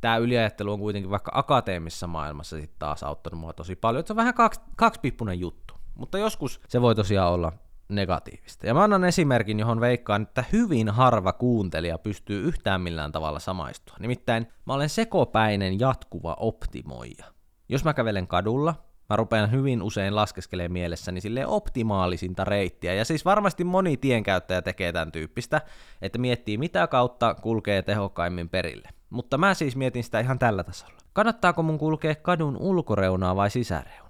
tämä 0.00 0.16
yliajattelu 0.16 0.72
on 0.72 0.78
kuitenkin 0.78 1.10
vaikka 1.10 1.32
akateemisessa 1.34 2.06
maailmassa 2.06 2.56
sitten 2.56 2.78
taas 2.78 3.02
auttanut 3.02 3.40
mua 3.40 3.52
tosi 3.52 3.76
paljon, 3.76 4.00
että 4.00 4.06
se 4.06 4.12
on 4.12 4.16
vähän 4.16 4.34
kaksi, 4.34 4.60
kaksipippunen 4.76 5.40
juttu. 5.40 5.74
Mutta 5.94 6.18
joskus 6.18 6.60
se 6.68 6.80
voi 6.80 6.94
tosiaan 6.94 7.32
olla 7.32 7.52
negatiivista. 7.88 8.66
Ja 8.66 8.74
mä 8.74 8.84
annan 8.84 9.04
esimerkin, 9.04 9.60
johon 9.60 9.80
veikkaan, 9.80 10.22
että 10.22 10.44
hyvin 10.52 10.88
harva 10.88 11.32
kuuntelija 11.32 11.98
pystyy 11.98 12.42
yhtään 12.42 12.80
millään 12.80 13.12
tavalla 13.12 13.38
samaistua. 13.38 13.96
Nimittäin 14.00 14.46
mä 14.66 14.74
olen 14.74 14.88
sekopäinen 14.88 15.80
jatkuva 15.80 16.36
optimoija. 16.40 17.24
Jos 17.68 17.84
mä 17.84 17.94
kävelen 17.94 18.26
kadulla, 18.26 18.74
mä 19.10 19.16
rupean 19.16 19.50
hyvin 19.50 19.82
usein 19.82 20.16
laskeskelemaan 20.16 20.72
mielessäni 20.72 21.20
sille 21.20 21.46
optimaalisinta 21.46 22.44
reittiä. 22.44 22.94
Ja 22.94 23.04
siis 23.04 23.24
varmasti 23.24 23.64
moni 23.64 23.96
tienkäyttäjä 23.96 24.62
tekee 24.62 24.92
tämän 24.92 25.12
tyyppistä, 25.12 25.60
että 26.02 26.18
miettii 26.18 26.58
mitä 26.58 26.86
kautta 26.86 27.34
kulkee 27.34 27.82
tehokkaimmin 27.82 28.48
perille. 28.48 28.88
Mutta 29.10 29.38
mä 29.38 29.54
siis 29.54 29.76
mietin 29.76 30.04
sitä 30.04 30.20
ihan 30.20 30.38
tällä 30.38 30.64
tasolla. 30.64 30.94
Kannattaako 31.12 31.62
mun 31.62 31.78
kulkea 31.78 32.14
kadun 32.14 32.56
ulkoreunaa 32.56 33.36
vai 33.36 33.50
sisäreunaa? 33.50 34.04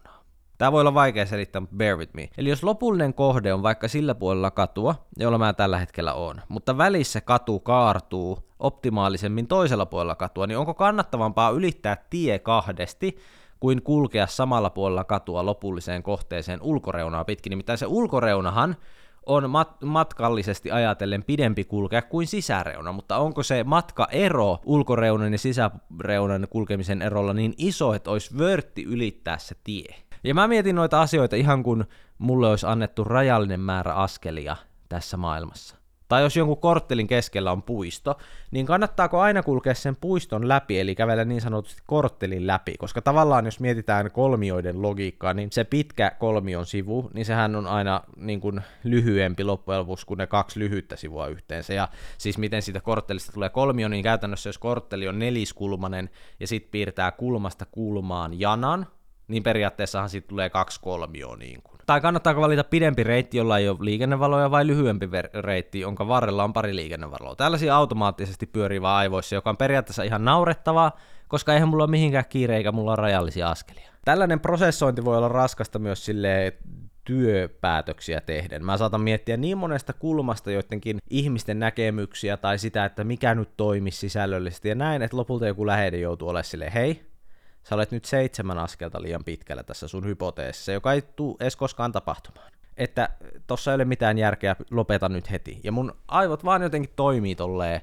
Tämä 0.58 0.72
voi 0.72 0.80
olla 0.80 0.94
vaikea 0.94 1.26
selittää, 1.26 1.60
mutta 1.60 1.76
bear 1.76 1.98
with 1.98 2.14
me. 2.14 2.30
Eli 2.38 2.48
jos 2.48 2.62
lopullinen 2.62 3.14
kohde 3.14 3.54
on 3.54 3.62
vaikka 3.62 3.88
sillä 3.88 4.14
puolella 4.14 4.50
katua, 4.50 4.94
jolla 5.16 5.38
mä 5.38 5.52
tällä 5.52 5.78
hetkellä 5.78 6.14
on, 6.14 6.40
mutta 6.48 6.78
välissä 6.78 7.20
katu 7.20 7.60
kaartuu 7.60 8.38
optimaalisemmin 8.58 9.46
toisella 9.46 9.86
puolella 9.86 10.14
katua, 10.14 10.46
niin 10.46 10.58
onko 10.58 10.74
kannattavampaa 10.74 11.50
ylittää 11.50 11.96
tie 12.10 12.38
kahdesti 12.38 13.18
kuin 13.64 13.82
kulkea 13.82 14.26
samalla 14.26 14.70
puolella 14.70 15.04
katua 15.04 15.46
lopulliseen 15.46 16.02
kohteeseen 16.02 16.62
ulkoreunaa 16.62 17.24
pitkin. 17.24 17.50
Nimittäin 17.50 17.78
se 17.78 17.86
ulkoreunahan 17.86 18.76
on 19.26 19.44
mat- 19.44 19.86
matkallisesti 19.86 20.70
ajatellen 20.70 21.24
pidempi 21.24 21.64
kulkea 21.64 22.02
kuin 22.02 22.26
sisäreuna, 22.26 22.92
mutta 22.92 23.18
onko 23.18 23.42
se 23.42 23.64
matkaero 23.64 24.58
ulkoreunan 24.64 25.32
ja 25.32 25.38
sisäreunan 25.38 26.46
kulkemisen 26.50 27.02
erolla 27.02 27.32
niin 27.32 27.54
iso, 27.58 27.94
että 27.94 28.10
olisi 28.10 28.38
vörtti 28.38 28.82
ylittää 28.82 29.38
se 29.38 29.54
tie? 29.64 29.94
Ja 30.24 30.34
mä 30.34 30.48
mietin 30.48 30.76
noita 30.76 31.00
asioita 31.00 31.36
ihan 31.36 31.62
kun 31.62 31.84
mulle 32.18 32.48
olisi 32.48 32.66
annettu 32.66 33.04
rajallinen 33.04 33.60
määrä 33.60 33.94
askelia 33.94 34.56
tässä 34.88 35.16
maailmassa 35.16 35.83
tai 36.08 36.22
jos 36.22 36.36
jonkun 36.36 36.56
korttelin 36.56 37.06
keskellä 37.06 37.52
on 37.52 37.62
puisto, 37.62 38.18
niin 38.50 38.66
kannattaako 38.66 39.20
aina 39.20 39.42
kulkea 39.42 39.74
sen 39.74 39.96
puiston 39.96 40.48
läpi, 40.48 40.80
eli 40.80 40.94
kävellä 40.94 41.24
niin 41.24 41.40
sanotusti 41.40 41.82
korttelin 41.86 42.46
läpi, 42.46 42.74
koska 42.78 43.02
tavallaan 43.02 43.44
jos 43.44 43.60
mietitään 43.60 44.10
kolmioiden 44.10 44.82
logiikkaa, 44.82 45.34
niin 45.34 45.52
se 45.52 45.64
pitkä 45.64 46.10
kolmion 46.18 46.66
sivu, 46.66 47.10
niin 47.14 47.24
sehän 47.24 47.56
on 47.56 47.66
aina 47.66 48.00
niin 48.16 48.40
kuin 48.40 48.60
lyhyempi 48.84 49.44
loppujen 49.44 49.80
lopuksi 49.80 50.06
kuin 50.06 50.18
ne 50.18 50.26
kaksi 50.26 50.60
lyhyttä 50.60 50.96
sivua 50.96 51.26
yhteensä, 51.26 51.74
ja 51.74 51.88
siis 52.18 52.38
miten 52.38 52.62
siitä 52.62 52.80
korttelista 52.80 53.32
tulee 53.32 53.48
kolmio, 53.48 53.88
niin 53.88 54.02
käytännössä 54.02 54.48
jos 54.48 54.58
kortteli 54.58 55.08
on 55.08 55.18
neliskulmanen, 55.18 56.10
ja 56.40 56.46
sitten 56.46 56.70
piirtää 56.70 57.12
kulmasta 57.12 57.66
kulmaan 57.70 58.40
janan, 58.40 58.86
niin 59.28 59.42
periaatteessahan 59.42 60.10
siitä 60.10 60.28
tulee 60.28 60.50
kaksi 60.50 60.80
kolmioa 60.80 61.36
niin 61.36 61.62
kuin. 61.62 61.73
Tai 61.86 62.00
kannattaako 62.00 62.40
valita 62.40 62.64
pidempi 62.64 63.04
reitti, 63.04 63.36
jolla 63.36 63.58
ei 63.58 63.68
ole 63.68 63.78
liikennevaloja, 63.80 64.50
vai 64.50 64.66
lyhyempi 64.66 65.06
ver- 65.06 65.40
reitti, 65.40 65.80
jonka 65.80 66.08
varrella 66.08 66.44
on 66.44 66.52
pari 66.52 66.76
liikennevaloa. 66.76 67.36
Tällaisia 67.36 67.76
automaattisesti 67.76 68.46
pyörii 68.46 68.80
aivoissa, 68.82 69.34
joka 69.34 69.50
on 69.50 69.56
periaatteessa 69.56 70.02
ihan 70.02 70.24
naurettavaa, 70.24 70.98
koska 71.28 71.54
eihän 71.54 71.68
mulla 71.68 71.84
ole 71.84 71.90
mihinkään 71.90 72.24
kiire 72.28 72.56
eikä 72.56 72.72
mulla 72.72 72.90
ole 72.90 72.96
rajallisia 72.96 73.50
askelia. 73.50 73.90
Tällainen 74.04 74.40
prosessointi 74.40 75.04
voi 75.04 75.16
olla 75.16 75.28
raskasta 75.28 75.78
myös 75.78 76.04
sille 76.04 76.56
työpäätöksiä 77.04 78.20
tehden. 78.20 78.64
Mä 78.64 78.76
saatan 78.76 79.00
miettiä 79.00 79.36
niin 79.36 79.58
monesta 79.58 79.92
kulmasta 79.92 80.50
joidenkin 80.50 80.98
ihmisten 81.10 81.58
näkemyksiä 81.58 82.36
tai 82.36 82.58
sitä, 82.58 82.84
että 82.84 83.04
mikä 83.04 83.34
nyt 83.34 83.56
toimisi 83.56 83.98
sisällöllisesti 83.98 84.68
ja 84.68 84.74
näin, 84.74 85.02
että 85.02 85.16
lopulta 85.16 85.46
joku 85.46 85.66
läheinen 85.66 86.00
joutuu 86.00 86.28
olemaan 86.28 86.44
silleen, 86.44 86.72
hei, 86.72 87.13
sä 87.64 87.74
olet 87.74 87.90
nyt 87.90 88.04
seitsemän 88.04 88.58
askelta 88.58 89.02
liian 89.02 89.24
pitkällä 89.24 89.62
tässä 89.62 89.88
sun 89.88 90.04
hypoteesissa, 90.04 90.72
joka 90.72 90.92
ei 90.92 91.02
tule 91.02 91.36
edes 91.40 91.56
koskaan 91.56 91.92
tapahtumaan. 91.92 92.52
Että 92.76 93.08
tossa 93.46 93.70
ei 93.70 93.74
ole 93.74 93.84
mitään 93.84 94.18
järkeä, 94.18 94.56
lopeta 94.70 95.08
nyt 95.08 95.30
heti. 95.30 95.60
Ja 95.64 95.72
mun 95.72 95.92
aivot 96.08 96.44
vaan 96.44 96.62
jotenkin 96.62 96.92
toimii 96.96 97.34
tolleen, 97.34 97.80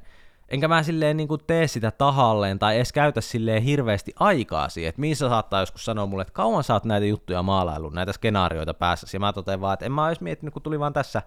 enkä 0.50 0.68
mä 0.68 0.84
silleen 0.84 1.18
niin 1.18 1.28
kuin 1.28 1.42
tee 1.48 1.68
sitä 1.68 1.92
tahalleen 1.92 2.60
tai 2.60 2.76
edes 2.76 2.94
käytä 2.94 3.22
silleen 3.22 3.64
hirveästi 3.64 4.14
aikaa 4.20 4.70
siihen, 4.70 4.90
että 4.90 5.02
missä 5.02 5.30
saattaa 5.30 5.60
joskus 5.60 5.86
sanoa 5.86 6.06
mulle, 6.06 6.22
että 6.22 6.34
kauan 6.34 6.64
sä 6.64 6.74
oot 6.74 6.86
näitä 6.86 7.06
juttuja 7.06 7.44
maalaillut, 7.44 7.94
näitä 7.94 8.14
skenaarioita 8.14 8.74
päässä, 8.74 9.08
ja 9.14 9.20
mä 9.20 9.34
totean 9.34 9.62
vaan, 9.62 9.74
että 9.74 9.86
en 9.86 9.92
mä 9.92 10.06
olisi 10.08 10.24
miettinyt, 10.24 10.54
kun 10.54 10.62
tuli 10.62 10.80
vaan 10.80 10.94
tässä 10.94 11.22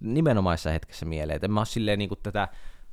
nimenomaisessa 0.00 0.70
hetkessä 0.70 1.06
mieleen, 1.06 1.36
että 1.36 1.46
en 1.46 1.52
mä 1.52 1.60
ole 1.60 1.66
silleen 1.66 1.98
niin 1.98 2.08
kuin 2.08 2.20
tätä 2.22 2.48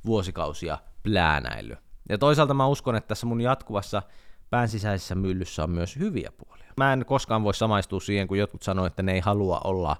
vuosikausia 0.06 0.78
pläänäillyt. 1.02 1.78
Ja 2.08 2.18
toisaalta 2.18 2.54
mä 2.54 2.66
uskon, 2.66 2.96
että 2.96 3.08
tässä 3.08 3.26
mun 3.26 3.40
jatkuvassa 3.40 4.02
pään 4.50 4.68
sisäisessä 4.68 5.14
myllyssä 5.14 5.62
on 5.62 5.70
myös 5.70 5.96
hyviä 5.96 6.32
puolia. 6.36 6.72
Mä 6.76 6.92
en 6.92 7.04
koskaan 7.06 7.44
voi 7.44 7.54
samaistua 7.54 8.00
siihen, 8.00 8.28
kun 8.28 8.38
jotkut 8.38 8.62
sanoo, 8.62 8.86
että 8.86 9.02
ne 9.02 9.12
ei 9.12 9.20
halua 9.20 9.60
olla 9.64 9.96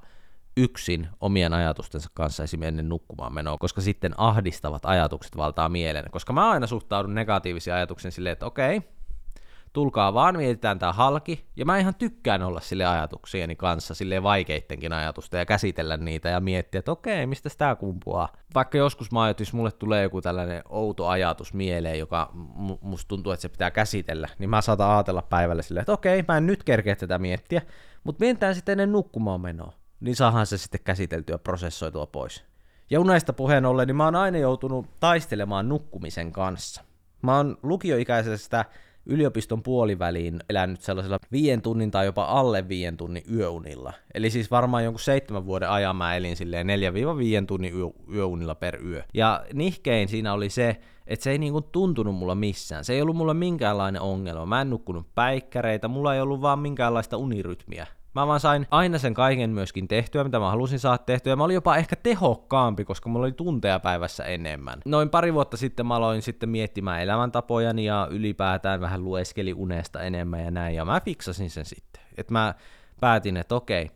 yksin 0.56 1.08
omien 1.20 1.54
ajatustensa 1.54 2.10
kanssa 2.14 2.42
esimerkiksi 2.42 2.68
ennen 2.68 2.88
nukkumaan 2.88 3.34
menoa, 3.34 3.58
koska 3.58 3.80
sitten 3.80 4.14
ahdistavat 4.16 4.86
ajatukset 4.86 5.36
valtaa 5.36 5.68
mielen. 5.68 6.04
Koska 6.10 6.32
mä 6.32 6.50
aina 6.50 6.66
suhtaudun 6.66 7.14
negatiivisiin 7.14 7.74
ajatuksiin 7.74 8.12
silleen, 8.12 8.32
että 8.32 8.46
okei, 8.46 8.82
tulkaa 9.76 10.14
vaan, 10.14 10.36
mietitään 10.36 10.78
tää 10.78 10.92
halki, 10.92 11.46
ja 11.56 11.64
mä 11.64 11.78
ihan 11.78 11.94
tykkään 11.94 12.42
olla 12.42 12.60
sille 12.60 12.84
ajatuksieni 12.84 13.56
kanssa, 13.56 13.94
sille 13.94 14.22
vaikeittenkin 14.22 14.92
ajatusta, 14.92 15.36
ja 15.36 15.46
käsitellä 15.46 15.96
niitä, 15.96 16.28
ja 16.28 16.40
miettiä, 16.40 16.78
että 16.78 16.92
okei, 16.92 17.26
mistä 17.26 17.48
tämä 17.58 17.76
kumpuaa. 17.76 18.28
Vaikka 18.54 18.78
joskus 18.78 19.12
mä 19.12 19.22
ajattelin, 19.22 19.50
mulle 19.52 19.72
tulee 19.72 20.02
joku 20.02 20.20
tällainen 20.20 20.62
outo 20.68 21.06
ajatus 21.06 21.54
mieleen, 21.54 21.98
joka 21.98 22.30
musta 22.80 23.08
tuntuu, 23.08 23.32
että 23.32 23.42
se 23.42 23.48
pitää 23.48 23.70
käsitellä, 23.70 24.28
niin 24.38 24.50
mä 24.50 24.60
saatan 24.60 24.90
ajatella 24.90 25.22
päivällä 25.22 25.62
silleen, 25.62 25.82
että 25.82 25.92
okei, 25.92 26.24
mä 26.28 26.36
en 26.36 26.46
nyt 26.46 26.64
kerkeä 26.64 26.96
tätä 26.96 27.18
miettiä, 27.18 27.62
mutta 28.04 28.24
mietitään 28.24 28.54
sitten 28.54 28.72
ennen 28.72 28.92
nukkumaan 28.92 29.40
menoa, 29.40 29.72
niin 30.00 30.16
saahan 30.16 30.46
se 30.46 30.58
sitten 30.58 30.80
käsiteltyä 30.84 31.38
prosessoitua 31.38 32.06
pois. 32.06 32.44
Ja 32.90 33.00
unesta 33.00 33.32
puheen 33.32 33.66
ollen, 33.66 33.86
niin 33.86 33.96
mä 33.96 34.04
oon 34.04 34.16
aina 34.16 34.38
joutunut 34.38 34.86
taistelemaan 35.00 35.68
nukkumisen 35.68 36.32
kanssa. 36.32 36.84
Mä 37.22 37.36
oon 37.36 37.58
lukioikäisestä 37.62 38.64
yliopiston 39.06 39.62
puoliväliin 39.62 40.40
elänyt 40.50 40.80
sellaisella 40.80 41.18
viien 41.32 41.62
tunnin 41.62 41.90
tai 41.90 42.06
jopa 42.06 42.24
alle 42.24 42.68
viien 42.68 42.96
tunnin 42.96 43.22
yöunilla. 43.34 43.92
Eli 44.14 44.30
siis 44.30 44.50
varmaan 44.50 44.84
jonkun 44.84 45.00
seitsemän 45.00 45.46
vuoden 45.46 45.70
ajan 45.70 45.96
mä 45.96 46.16
elin 46.16 46.36
silleen 46.36 46.66
4-5 47.42 47.46
tunnin 47.46 47.74
yö, 47.74 47.86
yöunilla 48.14 48.54
per 48.54 48.86
yö. 48.86 49.02
Ja 49.14 49.44
nihkein 49.52 50.08
siinä 50.08 50.32
oli 50.32 50.50
se, 50.50 50.76
että 51.06 51.24
se 51.24 51.30
ei 51.30 51.38
niinku 51.38 51.60
tuntunut 51.60 52.14
mulla 52.14 52.34
missään. 52.34 52.84
Se 52.84 52.92
ei 52.92 53.02
ollut 53.02 53.16
mulla 53.16 53.34
minkäänlainen 53.34 54.02
ongelma. 54.02 54.46
Mä 54.46 54.60
en 54.60 54.70
nukkunut 54.70 55.06
päikkäreitä, 55.14 55.88
mulla 55.88 56.14
ei 56.14 56.20
ollut 56.20 56.42
vaan 56.42 56.58
minkäänlaista 56.58 57.16
unirytmiä. 57.16 57.86
Mä 58.16 58.26
vaan 58.26 58.40
sain 58.40 58.66
aina 58.70 58.98
sen 58.98 59.14
kaiken 59.14 59.50
myöskin 59.50 59.88
tehtyä, 59.88 60.24
mitä 60.24 60.38
mä 60.38 60.50
halusin 60.50 60.78
saada 60.78 60.98
tehtyä. 60.98 61.36
Mä 61.36 61.44
olin 61.44 61.54
jopa 61.54 61.76
ehkä 61.76 61.96
tehokkaampi, 61.96 62.84
koska 62.84 63.08
mulla 63.08 63.26
oli 63.26 63.32
tunteja 63.32 63.80
päivässä 63.80 64.24
enemmän. 64.24 64.78
Noin 64.84 65.10
pari 65.10 65.34
vuotta 65.34 65.56
sitten 65.56 65.86
mä 65.86 65.94
aloin 65.94 66.22
sitten 66.22 66.48
miettimään 66.48 67.02
elämäntapojani 67.02 67.84
ja 67.84 68.08
ylipäätään 68.10 68.80
vähän 68.80 69.04
lueskeli 69.04 69.52
unesta 69.52 70.02
enemmän 70.02 70.44
ja 70.44 70.50
näin. 70.50 70.74
Ja 70.76 70.84
mä 70.84 71.00
fiksasin 71.00 71.50
sen 71.50 71.64
sitten. 71.64 72.02
Että 72.16 72.32
mä 72.32 72.54
päätin, 73.00 73.36
että 73.36 73.54
okei, 73.54 73.90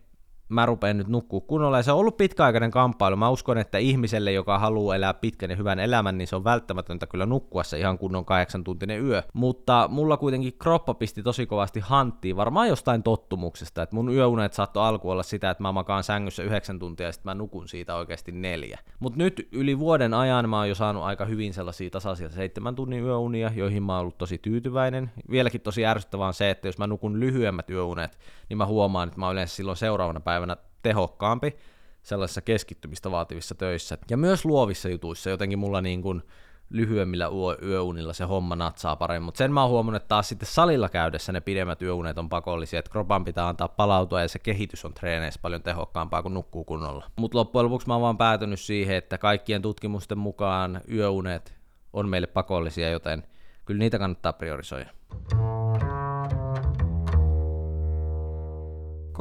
mä 0.50 0.66
rupean 0.66 0.96
nyt 0.96 1.08
nukkuu 1.08 1.40
kunnolla. 1.40 1.76
Ja 1.76 1.82
se 1.82 1.92
on 1.92 1.98
ollut 1.98 2.16
pitkäaikainen 2.16 2.70
kamppailu. 2.70 3.16
Mä 3.16 3.30
uskon, 3.30 3.58
että 3.58 3.78
ihmiselle, 3.78 4.32
joka 4.32 4.58
haluaa 4.58 4.96
elää 4.96 5.14
pitkän 5.14 5.50
ja 5.50 5.56
hyvän 5.56 5.78
elämän, 5.78 6.18
niin 6.18 6.28
se 6.28 6.36
on 6.36 6.44
välttämätöntä 6.44 7.06
kyllä 7.06 7.26
nukkua 7.26 7.64
se 7.64 7.78
ihan 7.78 7.98
kunnon 7.98 8.24
kahdeksan 8.24 8.64
tuntinen 8.64 9.04
yö. 9.04 9.22
Mutta 9.32 9.88
mulla 9.92 10.16
kuitenkin 10.16 10.52
kroppa 10.58 10.94
pisti 10.94 11.22
tosi 11.22 11.46
kovasti 11.46 11.80
hanttiin, 11.80 12.36
varmaan 12.36 12.68
jostain 12.68 13.02
tottumuksesta. 13.02 13.82
Että 13.82 13.96
mun 13.96 14.14
yöunet 14.14 14.52
saattoi 14.52 14.84
alku 14.84 15.10
olla 15.10 15.22
sitä, 15.22 15.50
että 15.50 15.62
mä 15.62 15.72
makaan 15.72 16.04
sängyssä 16.04 16.42
yhdeksän 16.42 16.78
tuntia 16.78 17.06
ja 17.06 17.12
sitten 17.12 17.30
mä 17.30 17.34
nukun 17.34 17.68
siitä 17.68 17.94
oikeasti 17.94 18.32
neljä. 18.32 18.78
Mutta 19.00 19.18
nyt 19.18 19.48
yli 19.52 19.78
vuoden 19.78 20.14
ajan 20.14 20.48
mä 20.48 20.58
oon 20.58 20.68
jo 20.68 20.74
saanut 20.74 21.02
aika 21.02 21.24
hyvin 21.24 21.54
sellaisia 21.54 21.90
tasaisia 21.90 22.28
seitsemän 22.28 22.74
tunnin 22.74 23.04
yöunia, 23.04 23.50
joihin 23.54 23.82
mä 23.82 23.92
oon 23.92 24.00
ollut 24.00 24.18
tosi 24.18 24.38
tyytyväinen. 24.38 25.10
Vieläkin 25.30 25.60
tosi 25.60 25.86
ärsyttävää 25.86 26.26
on 26.26 26.34
se, 26.34 26.50
että 26.50 26.68
jos 26.68 26.78
mä 26.78 26.86
nukun 26.86 27.20
lyhyemmät 27.20 27.70
yöunet, 27.70 28.18
niin 28.48 28.58
mä 28.58 28.66
huomaan, 28.66 29.08
että 29.08 29.20
mä 29.20 29.30
yleensä 29.30 29.56
silloin 29.56 29.76
seuraavana 29.76 30.20
päivänä 30.20 30.39
päivänä 30.40 30.56
tehokkaampi 30.82 31.56
sellaisissa 32.02 32.40
keskittymistä 32.40 33.10
vaativissa 33.10 33.54
töissä. 33.54 33.98
Ja 34.10 34.16
myös 34.16 34.44
luovissa 34.44 34.88
jutuissa 34.88 35.30
jotenkin 35.30 35.58
mulla 35.58 35.80
niin 35.80 36.02
kuin 36.02 36.22
lyhyemmillä 36.70 37.28
yöunilla 37.62 38.12
se 38.12 38.24
homma 38.24 38.56
natsaa 38.56 38.96
paremmin, 38.96 39.24
mutta 39.24 39.38
sen 39.38 39.52
mä 39.52 39.62
oon 39.62 39.70
huomannut, 39.70 40.02
että 40.02 40.08
taas 40.08 40.28
sitten 40.28 40.48
salilla 40.48 40.88
käydessä 40.88 41.32
ne 41.32 41.40
pidemmät 41.40 41.82
yöunet 41.82 42.18
on 42.18 42.28
pakollisia, 42.28 42.78
että 42.78 42.90
kropan 42.90 43.24
pitää 43.24 43.48
antaa 43.48 43.68
palautua 43.68 44.20
ja 44.20 44.28
se 44.28 44.38
kehitys 44.38 44.84
on 44.84 44.94
treeneissä 44.94 45.40
paljon 45.42 45.62
tehokkaampaa 45.62 46.22
kuin 46.22 46.34
nukkuu 46.34 46.64
kunnolla. 46.64 47.10
Mutta 47.16 47.38
loppujen 47.38 47.64
lopuksi 47.64 47.86
mä 47.86 47.94
oon 47.94 48.02
vaan 48.02 48.18
päätynyt 48.18 48.60
siihen, 48.60 48.96
että 48.96 49.18
kaikkien 49.18 49.62
tutkimusten 49.62 50.18
mukaan 50.18 50.80
yöunet 50.92 51.54
on 51.92 52.08
meille 52.08 52.26
pakollisia, 52.26 52.90
joten 52.90 53.22
kyllä 53.64 53.78
niitä 53.78 53.98
kannattaa 53.98 54.32
priorisoida. 54.32 54.90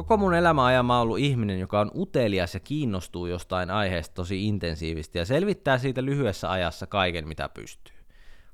Koko 0.00 0.16
mun 0.16 0.34
elämä 0.34 0.64
ajan 0.64 0.86
mä 0.86 0.94
oon 0.94 1.02
ollut 1.02 1.18
ihminen, 1.18 1.60
joka 1.60 1.80
on 1.80 1.90
utelias 1.94 2.54
ja 2.54 2.60
kiinnostuu 2.60 3.26
jostain 3.26 3.70
aiheesta 3.70 4.14
tosi 4.14 4.48
intensiivisesti 4.48 5.18
ja 5.18 5.24
selvittää 5.24 5.78
siitä 5.78 6.04
lyhyessä 6.04 6.50
ajassa 6.50 6.86
kaiken, 6.86 7.28
mitä 7.28 7.48
pystyy. 7.48 7.94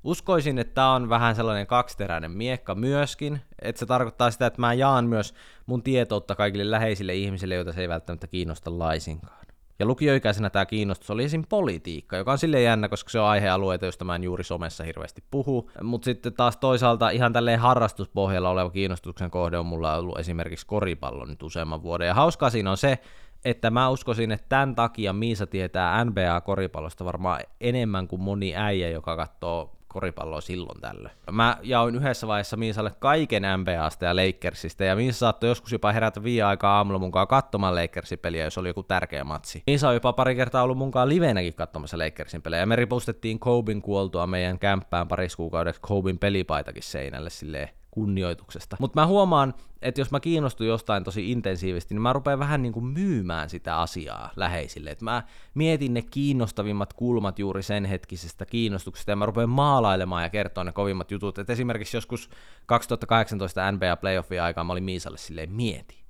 Uskoisin, 0.04 0.58
että 0.58 0.74
tämä 0.74 0.94
on 0.94 1.08
vähän 1.08 1.36
sellainen 1.36 1.66
kaksiteräinen 1.66 2.30
miekka 2.30 2.74
myöskin, 2.74 3.40
että 3.62 3.78
se 3.78 3.86
tarkoittaa 3.86 4.30
sitä, 4.30 4.46
että 4.46 4.60
mä 4.60 4.74
jaan 4.74 5.06
myös 5.06 5.34
mun 5.66 5.82
tietoutta 5.82 6.34
kaikille 6.34 6.70
läheisille 6.70 7.14
ihmisille, 7.14 7.54
joita 7.54 7.72
se 7.72 7.80
ei 7.80 7.88
välttämättä 7.88 8.26
kiinnosta 8.26 8.78
laisinkaan. 8.78 9.45
Ja 9.78 9.86
lukioikäisenä 9.86 10.50
tämä 10.50 10.66
kiinnostus 10.66 11.10
oli 11.10 11.24
esim. 11.24 11.44
politiikka, 11.48 12.16
joka 12.16 12.32
on 12.32 12.38
sille 12.38 12.62
jännä, 12.62 12.88
koska 12.88 13.10
se 13.10 13.20
on 13.20 13.26
aihealueita, 13.26 13.86
joista 13.86 14.04
mä 14.04 14.14
en 14.14 14.24
juuri 14.24 14.44
somessa 14.44 14.84
hirveästi 14.84 15.24
puhu. 15.30 15.70
Mutta 15.82 16.04
sitten 16.04 16.32
taas 16.32 16.56
toisaalta 16.56 17.10
ihan 17.10 17.32
tälleen 17.32 17.60
harrastuspohjalla 17.60 18.50
oleva 18.50 18.70
kiinnostuksen 18.70 19.30
kohde 19.30 19.58
on 19.58 19.66
mulla 19.66 19.96
ollut 19.96 20.18
esimerkiksi 20.18 20.66
koripallo 20.66 21.24
nyt 21.24 21.42
useamman 21.42 21.82
vuoden. 21.82 22.06
Ja 22.06 22.14
hauskaa 22.14 22.50
siinä 22.50 22.70
on 22.70 22.76
se, 22.76 22.98
että 23.44 23.70
mä 23.70 23.88
uskoisin, 23.88 24.32
että 24.32 24.46
tämän 24.48 24.74
takia 24.74 25.12
Miisa 25.12 25.46
tietää 25.46 26.04
NBA-koripallosta 26.04 27.04
varmaan 27.04 27.40
enemmän 27.60 28.08
kuin 28.08 28.22
moni 28.22 28.56
äijä, 28.56 28.88
joka 28.88 29.16
katsoo 29.16 29.75
koripalloa 29.88 30.40
silloin 30.40 30.80
tällöin. 30.80 31.14
Mä 31.30 31.58
jaoin 31.62 31.94
yhdessä 31.94 32.26
vaiheessa 32.26 32.56
Miisalle 32.56 32.92
kaiken 32.98 33.42
NBAsta 33.56 34.04
ja 34.04 34.16
Lakersista, 34.16 34.84
ja 34.84 34.96
Miisa 34.96 35.18
saattoi 35.18 35.48
joskus 35.48 35.72
jopa 35.72 35.92
herätä 35.92 36.22
viiden 36.22 36.46
aikaa 36.46 36.76
aamulla 36.76 36.98
mukaan 36.98 37.28
katsomaan 37.28 37.74
Lakersin 37.74 38.18
peliä, 38.18 38.44
jos 38.44 38.58
oli 38.58 38.68
joku 38.68 38.82
tärkeä 38.82 39.24
matsi. 39.24 39.62
Miisa 39.66 39.88
on 39.88 39.94
jopa 39.94 40.12
pari 40.12 40.34
kertaa 40.34 40.62
ollut 40.62 40.78
mukaan 40.78 41.08
livenäkin 41.08 41.54
katsomassa 41.54 41.98
Lakersin 41.98 42.42
pelejä, 42.42 42.60
ja 42.60 42.66
me 42.66 42.76
ripustettiin 42.76 43.38
Kobin 43.38 43.82
kuoltua 43.82 44.26
meidän 44.26 44.58
kämppään 44.58 45.08
paris 45.08 45.36
kuukaudeksi 45.36 45.80
Kobin 45.80 46.18
pelipaitakin 46.18 46.82
seinälle 46.82 47.30
silleen 47.30 47.68
kunnioituksesta. 47.96 48.76
Mutta 48.80 49.00
mä 49.00 49.06
huomaan, 49.06 49.54
että 49.82 50.00
jos 50.00 50.10
mä 50.10 50.20
kiinnostun 50.20 50.66
jostain 50.66 51.04
tosi 51.04 51.32
intensiivisesti, 51.32 51.94
niin 51.94 52.02
mä 52.02 52.12
rupean 52.12 52.38
vähän 52.38 52.62
niin 52.62 52.72
kuin 52.72 52.84
myymään 52.84 53.50
sitä 53.50 53.78
asiaa 53.78 54.30
läheisille. 54.36 54.90
Et 54.90 55.02
mä 55.02 55.22
mietin 55.54 55.94
ne 55.94 56.02
kiinnostavimmat 56.02 56.92
kulmat 56.92 57.38
juuri 57.38 57.62
sen 57.62 57.84
hetkisestä 57.84 58.46
kiinnostuksesta, 58.46 59.10
ja 59.10 59.16
mä 59.16 59.26
rupean 59.26 59.48
maalailemaan 59.48 60.22
ja 60.22 60.30
kertoa 60.30 60.64
ne 60.64 60.72
kovimmat 60.72 61.10
jutut. 61.10 61.38
Et 61.38 61.50
esimerkiksi 61.50 61.96
joskus 61.96 62.30
2018 62.66 63.72
NBA 63.72 63.96
playoffia 63.96 64.44
aikaa 64.44 64.64
mä 64.64 64.72
olin 64.72 64.84
Miisalle 64.84 65.18
silleen, 65.18 65.52
mieti 65.52 66.05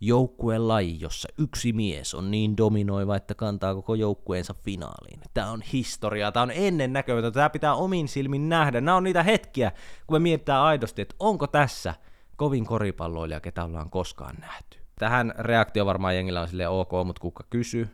joukkueen 0.00 0.68
laji, 0.68 1.00
jossa 1.00 1.28
yksi 1.38 1.72
mies 1.72 2.14
on 2.14 2.30
niin 2.30 2.56
dominoiva, 2.56 3.16
että 3.16 3.34
kantaa 3.34 3.74
koko 3.74 3.94
joukkueensa 3.94 4.54
finaaliin. 4.64 5.20
Tämä 5.34 5.50
on 5.50 5.62
historiaa, 5.62 6.32
tämä 6.32 6.42
on 6.42 6.50
ennen 6.54 6.92
näkömätöntä, 6.92 7.34
tämä 7.34 7.50
pitää 7.50 7.74
omin 7.74 8.08
silmin 8.08 8.48
nähdä. 8.48 8.80
Nämä 8.80 8.96
on 8.96 9.04
niitä 9.04 9.22
hetkiä, 9.22 9.72
kun 10.06 10.14
me 10.14 10.18
mietitään 10.18 10.62
aidosti, 10.62 11.02
että 11.02 11.14
onko 11.18 11.46
tässä 11.46 11.94
kovin 12.36 12.66
koripalloilija, 12.66 13.40
ketä 13.40 13.64
ollaan 13.64 13.90
koskaan 13.90 14.36
nähty. 14.40 14.78
Tähän 14.98 15.34
reaktio 15.38 15.86
varmaan 15.86 16.16
jengillä 16.16 16.40
on 16.40 16.48
silleen 16.48 16.70
ok, 16.70 16.90
mutta 17.04 17.20
kuka 17.20 17.44
kysy. 17.50 17.88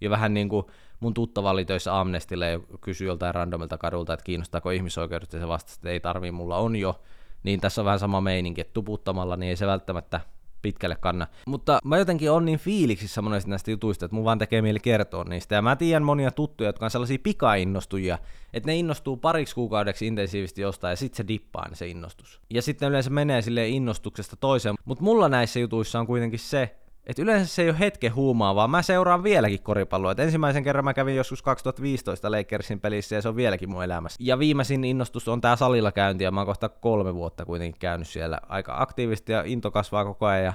Ja 0.00 0.10
vähän 0.10 0.34
niin 0.34 0.48
kuin 0.48 0.66
mun 1.00 1.14
tuttava 1.14 1.50
oli 1.50 1.64
töissä 1.64 2.00
Amnestille 2.00 2.50
ja 2.50 2.60
kysyi 2.80 3.06
joltain 3.06 3.34
randomilta 3.34 3.78
kadulta, 3.78 4.12
että 4.12 4.24
kiinnostaako 4.24 4.70
ihmisoikeudet, 4.70 5.32
ja 5.32 5.40
se 5.40 5.48
vastasi, 5.48 5.78
että 5.78 5.88
ei 5.88 6.00
tarvii, 6.00 6.32
mulla 6.32 6.56
on 6.56 6.76
jo. 6.76 7.00
Niin 7.42 7.60
tässä 7.60 7.80
on 7.80 7.84
vähän 7.84 7.98
sama 7.98 8.20
meininki, 8.20 8.60
että 8.60 8.72
tuputtamalla 8.72 9.36
niin 9.36 9.50
ei 9.50 9.56
se 9.56 9.66
välttämättä 9.66 10.20
pitkälle 10.62 10.96
kanna. 11.00 11.26
Mutta 11.46 11.78
mä 11.84 11.98
jotenkin 11.98 12.30
on 12.30 12.44
niin 12.44 12.58
fiiliksissä 12.58 13.22
monesti 13.22 13.50
näistä 13.50 13.70
jutuista, 13.70 14.04
että 14.04 14.14
mun 14.14 14.24
vaan 14.24 14.38
tekee 14.38 14.62
mieli 14.62 14.80
kertoa 14.80 15.24
niistä. 15.24 15.54
Ja 15.54 15.62
mä 15.62 15.76
tiedän 15.76 16.02
monia 16.02 16.30
tuttuja, 16.30 16.68
jotka 16.68 16.84
on 16.84 16.90
sellaisia 16.90 17.18
pikainnostujia, 17.22 18.18
että 18.52 18.66
ne 18.66 18.76
innostuu 18.76 19.16
pariksi 19.16 19.54
kuukaudeksi 19.54 20.06
intensiivisesti 20.06 20.62
jostain 20.62 20.92
ja 20.92 20.96
sitten 20.96 21.16
se 21.16 21.28
dippaa 21.28 21.68
se 21.72 21.88
innostus. 21.88 22.40
Ja 22.50 22.62
sitten 22.62 22.88
yleensä 22.88 23.10
menee 23.10 23.42
sille 23.42 23.68
innostuksesta 23.68 24.36
toiseen. 24.36 24.74
Mutta 24.84 25.04
mulla 25.04 25.28
näissä 25.28 25.60
jutuissa 25.60 26.00
on 26.00 26.06
kuitenkin 26.06 26.38
se, 26.38 26.76
et 27.08 27.18
yleensä 27.18 27.54
se 27.54 27.62
ei 27.62 27.70
ole 27.70 27.78
hetken 27.78 28.14
huumaa, 28.14 28.54
vaan 28.54 28.70
mä 28.70 28.82
seuraan 28.82 29.22
vieläkin 29.22 29.62
koripalloa. 29.62 30.12
Et 30.12 30.20
ensimmäisen 30.20 30.64
kerran 30.64 30.84
mä 30.84 30.94
kävin 30.94 31.16
joskus 31.16 31.42
2015 31.42 32.30
Lakersin 32.30 32.80
pelissä 32.80 33.14
ja 33.14 33.22
se 33.22 33.28
on 33.28 33.36
vieläkin 33.36 33.70
mun 33.70 33.84
elämässä. 33.84 34.16
Ja 34.20 34.38
viimeisin 34.38 34.84
innostus 34.84 35.28
on 35.28 35.40
tää 35.40 35.56
salilla 35.56 35.92
käynti 35.92 36.24
ja 36.24 36.30
mä 36.30 36.40
oon 36.40 36.46
kohta 36.46 36.68
kolme 36.68 37.14
vuotta 37.14 37.44
kuitenkin 37.44 37.80
käynyt 37.80 38.08
siellä 38.08 38.40
aika 38.48 38.74
aktiivisesti 38.78 39.32
ja 39.32 39.42
into 39.46 39.70
kasvaa 39.70 40.04
koko 40.04 40.26
ajan. 40.26 40.44
Ja 40.44 40.52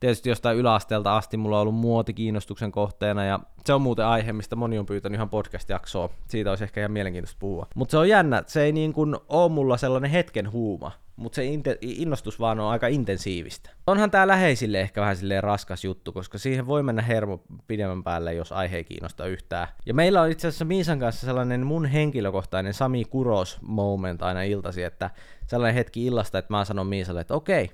tietysti 0.00 0.28
jostain 0.28 0.58
yläasteelta 0.58 1.16
asti 1.16 1.36
mulla 1.36 1.56
on 1.56 1.62
ollut 1.62 1.74
muotikiinnostuksen 1.74 2.72
kohteena 2.72 3.24
ja 3.24 3.40
se 3.64 3.72
on 3.72 3.82
muuten 3.82 4.06
aihe, 4.06 4.32
mistä 4.32 4.56
moni 4.56 4.78
on 4.78 4.86
pyytänyt 4.86 5.16
ihan 5.16 5.30
podcast-jaksoa. 5.30 6.08
Siitä 6.28 6.50
olisi 6.50 6.64
ehkä 6.64 6.80
ihan 6.80 6.92
mielenkiintoista 6.92 7.38
puhua. 7.40 7.66
Mutta 7.74 7.90
se 7.90 7.98
on 7.98 8.08
jännä, 8.08 8.42
se 8.46 8.62
ei 8.62 8.72
niin 8.72 8.92
kuin 8.92 9.16
ole 9.28 9.52
mulla 9.52 9.76
sellainen 9.76 10.10
hetken 10.10 10.52
huuma, 10.52 10.92
mutta 11.20 11.36
se 11.36 11.42
innostus 11.80 12.40
vaan 12.40 12.60
on 12.60 12.70
aika 12.70 12.86
intensiivistä. 12.86 13.70
Onhan 13.86 14.10
tämä 14.10 14.26
läheisille 14.26 14.80
ehkä 14.80 15.00
vähän 15.00 15.16
silleen 15.16 15.42
raskas 15.42 15.84
juttu, 15.84 16.12
koska 16.12 16.38
siihen 16.38 16.66
voi 16.66 16.82
mennä 16.82 17.02
hermo 17.02 17.42
pidemmän 17.66 18.04
päälle, 18.04 18.34
jos 18.34 18.52
aihe 18.52 18.76
ei 18.76 18.84
kiinnosta 18.84 19.26
yhtään. 19.26 19.68
Ja 19.86 19.94
meillä 19.94 20.22
on 20.22 20.30
itse 20.30 20.48
asiassa 20.48 20.64
Miisan 20.64 20.98
kanssa 20.98 21.26
sellainen 21.26 21.66
mun 21.66 21.86
henkilökohtainen 21.86 22.74
Sami 22.74 23.04
Kuros 23.04 23.58
moment 23.62 24.22
aina 24.22 24.42
iltasi, 24.42 24.82
että 24.82 25.10
sellainen 25.46 25.74
hetki 25.74 26.06
illasta, 26.06 26.38
että 26.38 26.54
mä 26.54 26.64
sanon 26.64 26.86
Miisalle, 26.86 27.20
että 27.20 27.34
okei, 27.34 27.70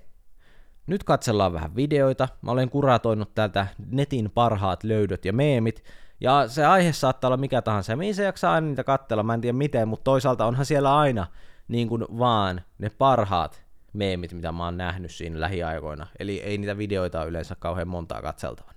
nyt 0.86 1.04
katsellaan 1.04 1.52
vähän 1.52 1.76
videoita. 1.76 2.28
Mä 2.42 2.50
olen 2.50 2.70
kuratoinut 2.70 3.34
täältä 3.34 3.66
netin 3.90 4.30
parhaat 4.30 4.84
löydöt 4.84 5.24
ja 5.24 5.32
meemit, 5.32 5.84
ja 6.20 6.48
se 6.48 6.64
aihe 6.64 6.92
saattaa 6.92 7.28
olla 7.28 7.36
mikä 7.36 7.62
tahansa, 7.62 7.92
ja 7.92 7.96
mihin 7.96 8.14
se 8.14 8.24
jaksaa 8.24 8.52
aina 8.52 8.66
niitä 8.66 8.84
katsella, 8.84 9.22
mä 9.22 9.34
en 9.34 9.40
tiedä 9.40 9.58
miten, 9.58 9.88
mutta 9.88 10.04
toisaalta 10.04 10.46
onhan 10.46 10.66
siellä 10.66 10.98
aina 10.98 11.26
niin 11.68 11.88
kuin 11.88 12.04
vaan 12.18 12.60
ne 12.78 12.90
parhaat 12.90 13.66
meemit, 13.92 14.32
mitä 14.32 14.52
mä 14.52 14.64
oon 14.64 14.76
nähnyt 14.76 15.10
siinä 15.10 15.40
lähiaikoina. 15.40 16.06
Eli 16.18 16.40
ei 16.40 16.58
niitä 16.58 16.78
videoita 16.78 17.20
ole 17.20 17.28
yleensä 17.28 17.56
kauhean 17.58 17.88
montaa 17.88 18.22
katseltavana. 18.22 18.76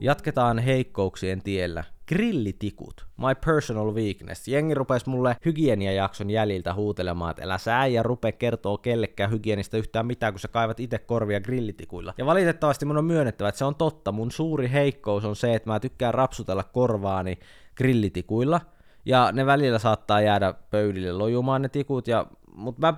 Jatketaan 0.00 0.58
heikkouksien 0.58 1.42
tiellä. 1.42 1.84
Grillitikut. 2.08 3.06
My 3.16 3.34
personal 3.46 3.94
weakness. 3.94 4.48
Jengi 4.48 4.74
rupesi 4.74 5.08
mulle 5.08 5.36
hygieniajakson 5.44 6.30
jäljiltä 6.30 6.74
huutelemaan, 6.74 7.30
että 7.30 7.42
älä 7.44 7.58
sä 7.58 7.86
ja 7.86 8.02
rupe 8.02 8.32
kertoo 8.32 8.78
kellekään 8.78 9.30
hygienistä 9.30 9.76
yhtään 9.76 10.06
mitään, 10.06 10.32
kun 10.32 10.40
sä 10.40 10.48
kaivat 10.48 10.80
itse 10.80 10.98
korvia 10.98 11.40
grillitikuilla. 11.40 12.14
Ja 12.18 12.26
valitettavasti 12.26 12.86
mun 12.86 12.98
on 12.98 13.04
myönnettävä, 13.04 13.48
että 13.48 13.58
se 13.58 13.64
on 13.64 13.74
totta. 13.74 14.12
Mun 14.12 14.30
suuri 14.30 14.70
heikkous 14.72 15.24
on 15.24 15.36
se, 15.36 15.54
että 15.54 15.70
mä 15.70 15.80
tykkään 15.80 16.14
rapsutella 16.14 16.62
korvaani 16.62 17.38
grillitikuilla– 17.76 18.60
ja 19.04 19.32
ne 19.32 19.46
välillä 19.46 19.78
saattaa 19.78 20.20
jäädä 20.20 20.54
pöydille 20.70 21.12
lojumaan 21.12 21.62
ne 21.62 21.68
tikut, 21.68 22.08
ja, 22.08 22.26
mutta 22.56 22.80
mä 22.80 22.94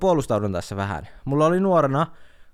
puolustaudun 0.00 0.52
tässä 0.52 0.76
vähän. 0.76 1.08
Mulla 1.24 1.46
oli 1.46 1.60
nuorena 1.60 2.06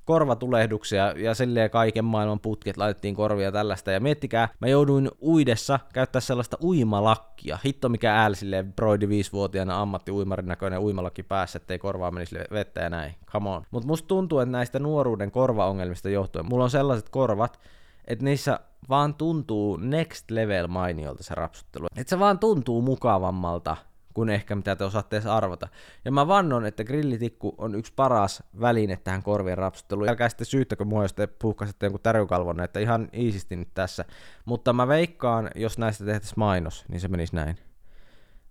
korvatulehduksia 0.05 1.12
ja 1.16 1.35
silleen 1.35 1.70
kaiken 1.70 2.05
maailman 2.05 2.40
putket 2.40 2.77
laitettiin 2.77 3.14
korvia 3.14 3.53
tällaista. 3.53 3.90
Ja 3.90 4.01
miettikää, 4.01 4.49
mä 4.61 4.68
jouduin 4.68 5.11
uidessa 5.22 5.81
käyttää 5.92 6.20
sellaista 6.20 6.57
uimalakkia. 6.62 7.59
Hitto 7.64 7.88
mikä 7.88 8.14
ääli 8.14 8.37
silleen 8.37 8.72
broidi 8.72 9.09
viisivuotiaana 9.09 9.81
ammatti 9.81 10.12
uimarin 10.12 10.46
näköinen 10.46 10.81
uimalakki 10.81 11.22
päässä, 11.22 11.57
ettei 11.57 11.79
korvaa 11.79 12.11
menisi 12.11 12.37
vettä 12.51 12.81
ja 12.81 12.90
näin. 12.90 13.14
Come 13.27 13.51
on. 13.51 13.62
Mutta 13.70 13.87
musta 13.87 14.09
tuntuu, 14.09 14.38
että 14.38 14.53
näistä 14.53 14.79
nuoruuden 14.79 15.31
korvaongelmista 15.31 16.09
johtuen, 16.09 16.46
mulla 16.46 16.64
on 16.64 16.70
sellaiset 16.70 17.09
korvat, 17.09 17.61
että 18.07 18.25
niissä 18.25 18.61
vaan 18.89 19.15
tuntuu 19.15 19.77
next 19.77 20.31
level 20.31 20.67
mainiolta 20.67 21.23
se 21.23 21.35
rapsuttelu. 21.35 21.87
Että 21.97 22.11
se 22.11 22.19
vaan 22.19 22.39
tuntuu 22.39 22.83
mukavammalta 22.83 23.77
kuin 24.15 24.29
ehkä 24.29 24.57
mitä 24.57 24.77
te 24.77 24.85
osaatte 24.85 25.17
edes 25.17 25.27
arvata. 25.27 25.69
Ja 26.05 26.12
mä 26.12 26.29
vannon, 26.29 26.67
että 26.67 26.85
grillitikku 26.85 27.55
on 27.59 27.75
yksi 27.75 27.93
paras 27.97 28.43
väline 28.61 28.99
tähän 29.05 29.23
korvien 29.23 29.59
rapsutteluun. 29.59 30.09
Älkää 30.09 30.29
sitten 30.29 30.47
syyttäkö 30.47 30.85
mua, 30.85 31.05
jos 31.05 31.12
te 31.12 31.27
puhkasitte 31.27 31.87
jonkun 31.87 32.01
tärykalvon, 32.03 32.61
että 32.61 32.81
ihan 32.81 33.09
iisisti 33.15 33.57
nyt 33.57 33.69
tässä. 33.75 34.05
Mutta 34.45 34.73
mä 34.73 34.89
veikkaan, 34.89 35.51
jos 35.55 35.79
näistä 35.79 36.05
tehtäisiin 36.05 36.39
mainos, 36.39 36.85
niin 36.89 37.01
se 37.01 37.09
menisi 37.09 37.37
näin. 37.37 37.59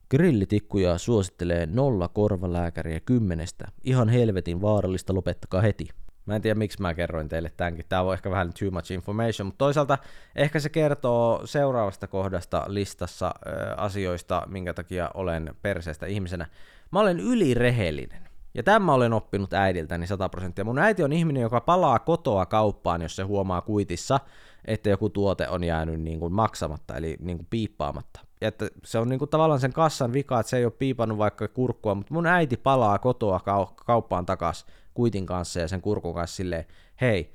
Grillitikkuja 0.10 0.98
suosittelee 0.98 1.66
nolla 1.66 2.08
korvalääkäriä 2.08 3.00
kymmenestä. 3.00 3.68
Ihan 3.84 4.10
helvetin 4.10 4.62
vaarallista, 4.62 5.14
lopettakaa 5.14 5.62
heti. 5.62 5.90
Mä 6.26 6.36
en 6.36 6.42
tiedä, 6.42 6.56
miksi 6.56 6.82
mä 6.82 6.94
kerroin 6.94 7.30
teille 7.30 7.52
tämänkin. 7.58 7.86
Tää 7.90 8.02
on 8.02 8.14
ehkä 8.14 8.32
vähän 8.32 8.54
too 8.60 8.72
much 8.72 8.92
information, 8.92 9.46
mutta 9.46 9.58
toisaalta 9.58 9.98
ehkä 10.36 10.60
se 10.60 10.70
kertoo 10.70 11.42
seuraavasta 11.46 12.08
kohdasta 12.08 12.66
listassa 12.68 13.34
ö, 13.46 13.76
asioista, 13.78 14.44
minkä 14.48 14.74
takia 14.74 15.12
olen 15.14 15.56
perseestä 15.62 16.06
ihmisenä. 16.06 16.46
Mä 16.92 17.00
olen 17.00 17.20
ylirehellinen. 17.20 18.26
Ja 18.54 18.64
tämä 18.64 18.94
olen 18.94 19.14
oppinut 19.14 19.54
äidiltäni 19.54 20.08
100 20.08 20.30
prosenttia. 20.30 20.66
Mun 20.66 20.80
äiti 20.80 21.04
on 21.04 21.14
ihminen, 21.14 21.42
joka 21.42 21.62
palaa 21.62 22.00
kotoa 22.00 22.46
kauppaan, 22.46 23.02
jos 23.02 23.16
se 23.16 23.24
huomaa 23.24 23.62
kuitissa, 23.62 24.20
että 24.66 24.90
joku 24.90 25.10
tuote 25.10 25.50
on 25.50 25.64
jäänyt 25.64 26.02
niin 26.02 26.20
kuin 26.20 26.34
maksamatta, 26.34 26.96
eli 26.96 27.18
niin 27.20 27.38
kuin 27.38 27.48
piippaamatta. 27.50 28.20
Ja 28.42 28.48
että 28.48 28.70
se 28.84 29.00
on 29.00 29.10
niin 29.10 29.20
kuin 29.20 29.30
tavallaan 29.30 29.60
sen 29.60 29.74
kassan 29.74 30.14
vika, 30.14 30.40
että 30.40 30.50
se 30.50 30.58
ei 30.58 30.66
ole 30.66 30.72
piipannut 30.72 31.18
vaikka 31.18 31.48
kurkkua, 31.48 31.96
mutta 31.96 32.14
mun 32.14 32.26
äiti 32.26 32.58
palaa 32.58 33.00
kotoa 33.00 33.42
kauppaan 33.86 34.26
takas 34.26 34.66
kuitin 34.96 35.26
kanssa 35.26 35.60
ja 35.60 35.68
sen 35.68 35.82
kurkun 35.82 36.14
kanssa 36.14 36.36
silleen, 36.36 36.66
hei, 37.02 37.34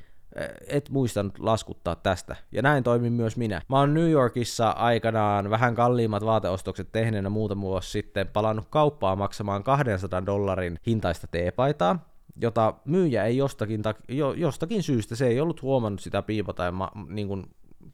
et 0.66 0.90
muistanut 0.90 1.38
laskuttaa 1.38 1.96
tästä. 1.96 2.36
Ja 2.52 2.62
näin 2.62 2.84
toimin 2.84 3.12
myös 3.12 3.36
minä. 3.36 3.62
Mä 3.68 3.78
oon 3.78 3.94
New 3.94 4.10
Yorkissa 4.10 4.70
aikanaan 4.70 5.50
vähän 5.50 5.74
kalliimmat 5.74 6.24
vaateostokset 6.24 6.92
tehneenä 6.92 7.28
muutama 7.28 7.62
vuosi 7.62 7.90
sitten 7.90 8.28
palannut 8.28 8.66
kauppaan 8.70 9.18
maksamaan 9.18 9.62
200 9.62 10.26
dollarin 10.26 10.78
hintaista 10.86 11.26
teepaitaa, 11.26 12.10
jota 12.40 12.74
myyjä 12.84 13.24
ei 13.24 13.36
jostakin, 13.36 13.82
jo, 14.08 14.32
jostakin 14.32 14.82
syystä, 14.82 15.16
se 15.16 15.26
ei 15.26 15.40
ollut 15.40 15.62
huomannut 15.62 16.00
sitä 16.00 16.22
piipata 16.22 16.64
ja 16.64 16.72
ma, 16.72 16.90
niin 17.08 17.28
kuin 17.28 17.46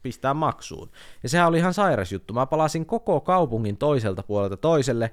pistää 0.03 0.35
maksuun. 0.35 0.91
Ja 1.23 1.29
sehän 1.29 1.49
oli 1.49 1.59
ihan 1.59 1.75
sairas 1.75 2.13
juttu. 2.13 2.35
Mä 2.35 2.47
palasin 2.47 2.87
koko 2.87 3.21
kaupungin 3.21 3.77
toiselta 3.77 4.23
puolelta 4.23 4.57
toiselle, 4.57 5.13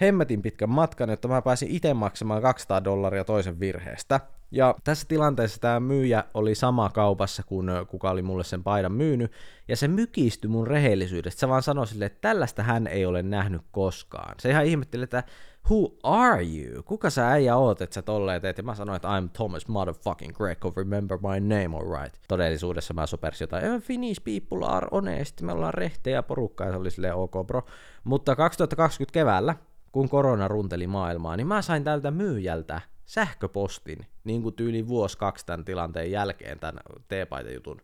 hemmetin 0.00 0.42
pitkän 0.42 0.70
matkan, 0.70 1.10
jotta 1.10 1.28
mä 1.28 1.42
pääsin 1.42 1.70
itse 1.70 1.94
maksamaan 1.94 2.42
200 2.42 2.84
dollaria 2.84 3.24
toisen 3.24 3.60
virheestä. 3.60 4.20
Ja 4.50 4.74
tässä 4.84 5.06
tilanteessa 5.08 5.60
tämä 5.60 5.80
myyjä 5.80 6.24
oli 6.34 6.54
sama 6.54 6.90
kaupassa 6.90 7.42
kuin 7.42 7.70
kuka 7.88 8.10
oli 8.10 8.22
mulle 8.22 8.44
sen 8.44 8.62
paidan 8.62 8.92
myynyt, 8.92 9.32
ja 9.68 9.76
se 9.76 9.88
mykistyi 9.88 10.48
mun 10.48 10.66
rehellisyydestä. 10.66 11.40
Se 11.40 11.48
vaan 11.48 11.62
sanoi 11.62 11.86
sille, 11.86 12.04
että 12.04 12.28
tällaista 12.28 12.62
hän 12.62 12.86
ei 12.86 13.06
ole 13.06 13.22
nähnyt 13.22 13.62
koskaan. 13.70 14.34
Se 14.38 14.50
ihan 14.50 14.64
ihmetteli, 14.64 15.04
että 15.04 15.22
who 15.70 15.96
are 16.02 16.42
you? 16.42 16.82
Kuka 16.82 17.10
sä 17.10 17.28
äijä 17.28 17.56
oot, 17.56 17.82
että 17.82 17.94
sä 17.94 18.02
tolleen 18.02 18.42
teet? 18.42 18.58
Ja 18.58 18.64
mä 18.64 18.74
sanoin, 18.74 18.96
että 18.96 19.08
I'm 19.08 19.28
Thomas 19.32 19.68
motherfucking 19.68 20.36
Greco, 20.36 20.72
remember 20.76 21.18
my 21.18 21.40
name, 21.40 21.76
alright. 21.76 22.16
Todellisuudessa 22.28 22.94
mä 22.94 23.06
sopersin 23.06 23.44
jotain, 23.44 23.80
Finnish 23.82 24.22
people 24.24 24.66
are 24.66 24.88
honest, 24.92 25.40
me 25.40 25.52
ollaan 25.52 25.74
rehtejä 25.74 26.22
porukkaa, 26.22 26.66
ja 26.66 26.72
se 26.72 26.78
oli 26.78 26.90
silleen 26.90 27.14
ok 27.14 27.46
bro. 27.46 27.62
Mutta 28.04 28.36
2020 28.36 29.12
keväällä, 29.12 29.54
kun 29.94 30.08
korona 30.08 30.48
runteli 30.48 30.86
maailmaa, 30.86 31.36
niin 31.36 31.46
mä 31.46 31.62
sain 31.62 31.84
tältä 31.84 32.10
myyjältä 32.10 32.80
sähköpostin, 33.04 34.06
niin 34.24 34.42
kuin 34.42 34.54
tyyli 34.54 34.88
vuosi 34.88 35.18
kaksi 35.18 35.46
tämän 35.46 35.64
tilanteen 35.64 36.10
jälkeen, 36.10 36.58
tämän 36.58 36.82
teepaitajutun, 37.08 37.80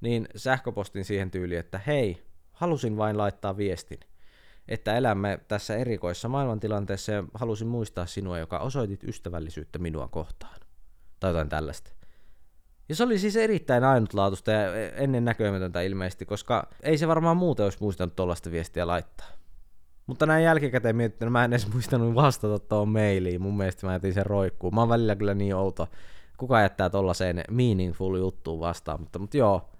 niin 0.00 0.28
sähköpostin 0.36 1.04
siihen 1.04 1.30
tyyliin, 1.30 1.60
että 1.60 1.80
hei, 1.86 2.22
halusin 2.52 2.96
vain 2.96 3.18
laittaa 3.18 3.56
viestin, 3.56 4.00
että 4.68 4.96
elämme 4.96 5.40
tässä 5.48 5.76
erikoissa 5.76 6.28
maailmantilanteessa 6.28 7.12
ja 7.12 7.24
halusin 7.34 7.68
muistaa 7.68 8.06
sinua, 8.06 8.38
joka 8.38 8.58
osoitit 8.58 9.04
ystävällisyyttä 9.04 9.78
minua 9.78 10.08
kohtaan. 10.08 10.60
Tai 11.20 11.30
jotain 11.30 11.48
tällaista. 11.48 11.90
Ja 12.88 12.94
se 12.94 13.04
oli 13.04 13.18
siis 13.18 13.36
erittäin 13.36 13.84
ainutlaatuista 13.84 14.50
ja 14.50 14.90
ennen 14.90 15.24
näkömätöntä 15.24 15.82
ilmeisesti, 15.82 16.26
koska 16.26 16.68
ei 16.82 16.98
se 16.98 17.08
varmaan 17.08 17.36
muuten 17.36 17.64
olisi 17.64 17.78
muistanut 17.80 18.16
tuollaista 18.16 18.50
viestiä 18.50 18.86
laittaa. 18.86 19.39
Mutta 20.10 20.26
näin 20.26 20.44
jälkikäteen 20.44 20.96
miettinyt, 20.96 21.32
mä 21.32 21.44
en 21.44 21.52
edes 21.52 21.72
muistanut 21.72 22.14
vastata 22.14 22.58
tuohon 22.58 22.88
mailiin. 22.88 23.42
Mun 23.42 23.56
mielestä 23.56 23.86
mä 23.86 23.92
jätin 23.92 24.14
sen 24.14 24.26
roikkuun. 24.26 24.74
Mä 24.74 24.80
oon 24.80 24.88
välillä 24.88 25.16
kyllä 25.16 25.34
niin 25.34 25.54
outo. 25.54 25.88
Kuka 26.36 26.60
jättää 26.60 26.90
tollaiseen 26.90 27.44
meaningful 27.50 28.16
juttuun 28.16 28.60
vastaan, 28.60 29.00
mutta, 29.00 29.18
mutta 29.18 29.36
joo, 29.36 29.70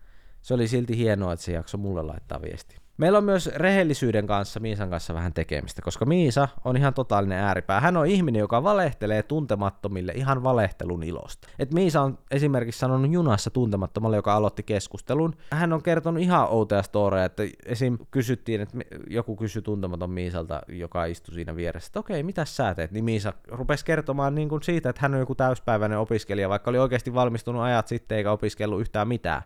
se 0.43 0.55
oli 0.55 0.69
silti 0.69 0.97
hienoa, 0.97 1.33
että 1.33 1.45
se 1.45 1.53
jakso 1.53 1.79
mulle 1.79 2.03
laittaa 2.03 2.43
viesti. 2.43 2.77
Meillä 3.01 3.19
on 3.19 3.25
myös 3.25 3.47
rehellisyyden 3.47 4.27
kanssa 4.27 4.61
Miisan 4.61 4.91
kanssa 4.91 5.15
vähän 5.15 5.33
tekemistä, 5.33 5.83
koska 5.83 6.07
Miisa 6.07 6.49
on 6.65 6.77
ihan 6.77 6.95
totaalinen 6.95 7.39
ääripää. 7.39 7.81
Hän 7.81 7.97
on 7.97 8.07
ihminen, 8.07 8.41
joka 8.41 8.63
valehtelee 8.63 9.23
tuntemattomille 9.23 10.13
ihan 10.13 10.43
valehtelun 10.43 11.03
ilosta. 11.03 11.49
Et 11.59 11.75
Miisa 11.75 12.03
on 12.03 12.19
esimerkiksi 12.31 12.79
sanonut 12.79 13.13
junassa 13.13 13.51
tuntemattomalle, 13.51 14.17
joka 14.17 14.35
aloitti 14.35 14.63
keskustelun. 14.63 15.35
Hän 15.51 15.73
on 15.73 15.83
kertonut 15.83 16.23
ihan 16.23 16.49
outoja 16.49 16.83
storeja, 16.83 17.25
että 17.25 17.43
esim. 17.67 17.99
kysyttiin, 18.11 18.61
että 18.61 18.79
joku 19.11 19.37
kysyi 19.37 19.63
tuntematon 19.63 20.11
Miisalta, 20.11 20.61
joka 20.69 21.05
istui 21.05 21.35
siinä 21.35 21.57
vieressä, 21.57 21.89
että 21.89 22.01
okei, 22.01 22.23
mitä 22.23 22.45
sä 22.45 22.75
teet? 22.75 22.91
Niin 22.91 23.05
Miisa 23.05 23.33
rupesi 23.49 23.85
kertomaan 23.85 24.35
niin 24.35 24.49
kuin 24.49 24.63
siitä, 24.63 24.91
että 24.91 25.03
hän 25.03 25.15
on 25.15 25.21
joku 25.21 25.35
täyspäiväinen 25.35 25.99
opiskelija, 25.99 26.49
vaikka 26.49 26.71
oli 26.71 26.79
oikeasti 26.79 27.15
valmistunut 27.15 27.63
ajat 27.63 27.89
sitten 27.89 28.19
eikä 28.19 28.33
opiskellut 28.33 28.81
yhtään 28.81 29.09
mitään. 29.09 29.43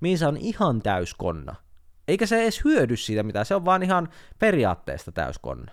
Miisa 0.00 0.28
on 0.28 0.36
ihan 0.36 0.82
täyskonna 0.82 1.54
eikä 2.08 2.26
se 2.26 2.42
edes 2.42 2.64
hyödy 2.64 2.96
siitä 2.96 3.22
mitään, 3.22 3.46
se 3.46 3.54
on 3.54 3.64
vaan 3.64 3.82
ihan 3.82 4.08
periaatteesta 4.38 5.12
täyskonna. 5.12 5.72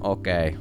Okei. 0.00 0.48
Okay. 0.48 0.60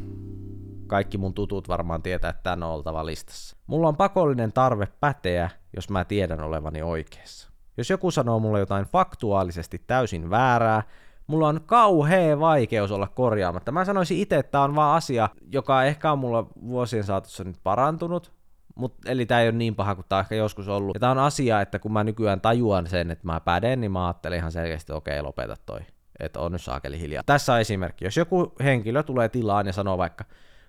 Kaikki 0.88 1.18
mun 1.18 1.34
tutut 1.34 1.68
varmaan 1.68 2.02
tietää, 2.02 2.30
että 2.30 2.44
tän 2.44 2.64
on 2.64 2.72
oltava 2.72 3.06
listassa. 3.06 3.58
Mulla 3.68 3.88
on 3.88 3.98
pakollinen 3.98 4.54
tarve 4.54 4.88
päteä, 5.00 5.50
jos 5.76 5.90
mä 5.90 6.06
tiedän 6.06 6.42
olevani 6.42 6.82
oikeassa. 6.82 7.50
Jos 7.78 7.90
joku 7.90 8.12
sanoo 8.12 8.40
mulle 8.40 8.60
jotain 8.60 8.86
faktuaalisesti 8.86 9.82
täysin 9.88 10.30
väärää, 10.30 10.84
mulla 11.28 11.48
on 11.48 11.62
kauhea 11.66 12.40
vaikeus 12.40 12.92
olla 12.92 13.08
korjaamatta. 13.08 13.72
Mä 13.72 13.86
sanoisin 13.86 14.18
itse, 14.18 14.38
että 14.38 14.52
tämä 14.52 14.64
on 14.64 14.76
vaan 14.76 14.98
asia, 14.98 15.30
joka 15.52 15.84
ehkä 15.84 16.12
on 16.12 16.20
mulla 16.20 16.48
vuosien 16.68 17.04
saatossa 17.04 17.44
nyt 17.44 17.58
parantunut, 17.64 18.34
Mut, 18.76 18.96
eli 19.06 19.26
tämä 19.26 19.42
ei 19.42 19.48
ole 19.48 19.58
niin 19.58 19.76
paha 19.76 19.96
kuin 19.96 20.06
tämä 20.10 20.20
ehkä 20.20 20.36
joskus 20.36 20.68
ollut. 20.68 20.96
Ja 20.96 21.00
tämä 21.00 21.12
on 21.12 21.18
asia, 21.18 21.62
että 21.62 21.80
kun 21.80 21.94
mä 21.94 22.04
nykyään 22.04 22.42
tajuan 22.42 22.88
sen, 22.88 23.12
että 23.12 23.26
mä 23.26 23.40
päden, 23.40 23.82
niin 23.82 23.92
mä 23.92 24.08
ajattelen 24.08 24.38
ihan 24.38 24.52
selkeästi, 24.52 24.84
että 24.84 24.96
okei, 24.96 25.22
lopeta 25.22 25.56
toi. 25.66 25.80
Että 26.20 26.40
on 26.40 26.52
nyt 26.52 26.62
saakeli 26.62 27.00
hiljaa. 27.00 27.24
Tässä 27.26 27.54
on 27.54 27.60
esimerkki. 27.60 28.06
Jos 28.06 28.18
joku 28.18 28.54
henkilö 28.64 29.04
tulee 29.04 29.30
tilaan 29.30 29.68
ja 29.68 29.74
sanoo 29.74 29.98
vaikka, 29.98 30.26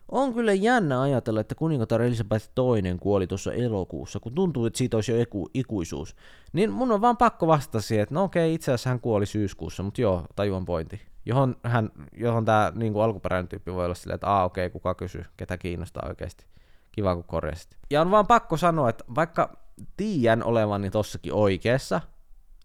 on 0.08 0.34
kyllä 0.34 0.52
jännä 0.52 1.00
ajatella, 1.00 1.40
että 1.40 1.54
kuningatar 1.54 2.02
Elisabeth 2.02 2.50
II 2.58 2.98
kuoli 3.00 3.26
tuossa 3.26 3.52
elokuussa, 3.52 4.20
kun 4.20 4.34
tuntuu, 4.34 4.66
että 4.66 4.78
siitä 4.78 4.96
olisi 4.96 5.12
jo 5.12 5.20
iku, 5.20 5.48
ikuisuus. 5.54 6.16
Niin 6.52 6.70
mun 6.70 6.92
on 6.92 7.00
vaan 7.00 7.16
pakko 7.16 7.46
vastata 7.46 7.80
siihen, 7.80 8.02
että 8.02 8.14
no 8.14 8.24
okei, 8.24 8.54
itse 8.54 8.72
asiassa 8.72 8.90
hän 8.90 9.00
kuoli 9.00 9.26
syyskuussa, 9.26 9.82
mutta 9.82 10.00
joo, 10.00 10.26
tajuan 10.36 10.64
pointti. 10.64 11.00
Johon, 11.26 11.56
hän, 11.62 11.90
johon 12.16 12.44
tämä 12.44 12.72
niin 12.74 12.96
alkuperäinen 12.96 13.48
tyyppi 13.48 13.72
voi 13.72 13.84
olla 13.84 13.94
silleen, 13.94 14.14
että 14.14 14.30
aa 14.30 14.44
okei, 14.44 14.70
kuka 14.70 14.94
kysyy, 14.94 15.24
ketä 15.36 15.58
kiinnostaa 15.58 16.08
oikeasti. 16.08 16.46
Kiva, 16.92 17.14
kun 17.14 17.24
korjasit. 17.24 17.76
Ja 17.90 18.00
on 18.00 18.10
vaan 18.10 18.26
pakko 18.26 18.56
sanoa, 18.56 18.88
että 18.88 19.04
vaikka 19.14 19.56
tiedän 19.96 20.44
olevani 20.44 20.90
tossakin 20.90 21.32
oikeassa, 21.32 22.00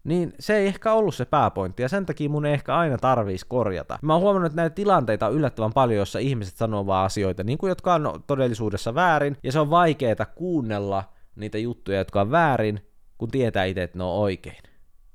niin 0.04 0.32
se 0.38 0.56
ei 0.56 0.66
ehkä 0.66 0.92
ollut 0.92 1.14
se 1.14 1.24
pääpointti, 1.24 1.82
ja 1.82 1.88
sen 1.88 2.06
takia 2.06 2.28
mun 2.28 2.46
ei 2.46 2.52
ehkä 2.52 2.76
aina 2.76 2.98
tarvitsisi 2.98 3.46
korjata. 3.48 3.98
Mä 4.02 4.12
oon 4.12 4.22
huomannut, 4.22 4.46
että 4.52 4.62
näitä 4.62 4.74
tilanteita 4.74 5.26
on 5.26 5.34
yllättävän 5.34 5.72
paljon, 5.72 5.98
jossa 5.98 6.18
ihmiset 6.18 6.56
sanoo 6.56 6.86
vaan 6.86 7.06
asioita, 7.06 7.44
niin 7.44 7.58
kuin 7.58 7.68
jotka 7.68 7.94
on 7.94 8.22
todellisuudessa 8.26 8.94
väärin, 8.94 9.36
ja 9.42 9.52
se 9.52 9.60
on 9.60 9.70
vaikeaa 9.70 10.26
kuunnella 10.34 11.04
niitä 11.36 11.58
juttuja, 11.58 11.98
jotka 11.98 12.20
on 12.20 12.30
väärin, 12.30 12.80
kun 13.18 13.30
tietää 13.30 13.64
itse, 13.64 13.82
että 13.82 13.98
ne 13.98 14.04
on 14.04 14.14
oikein. 14.14 14.62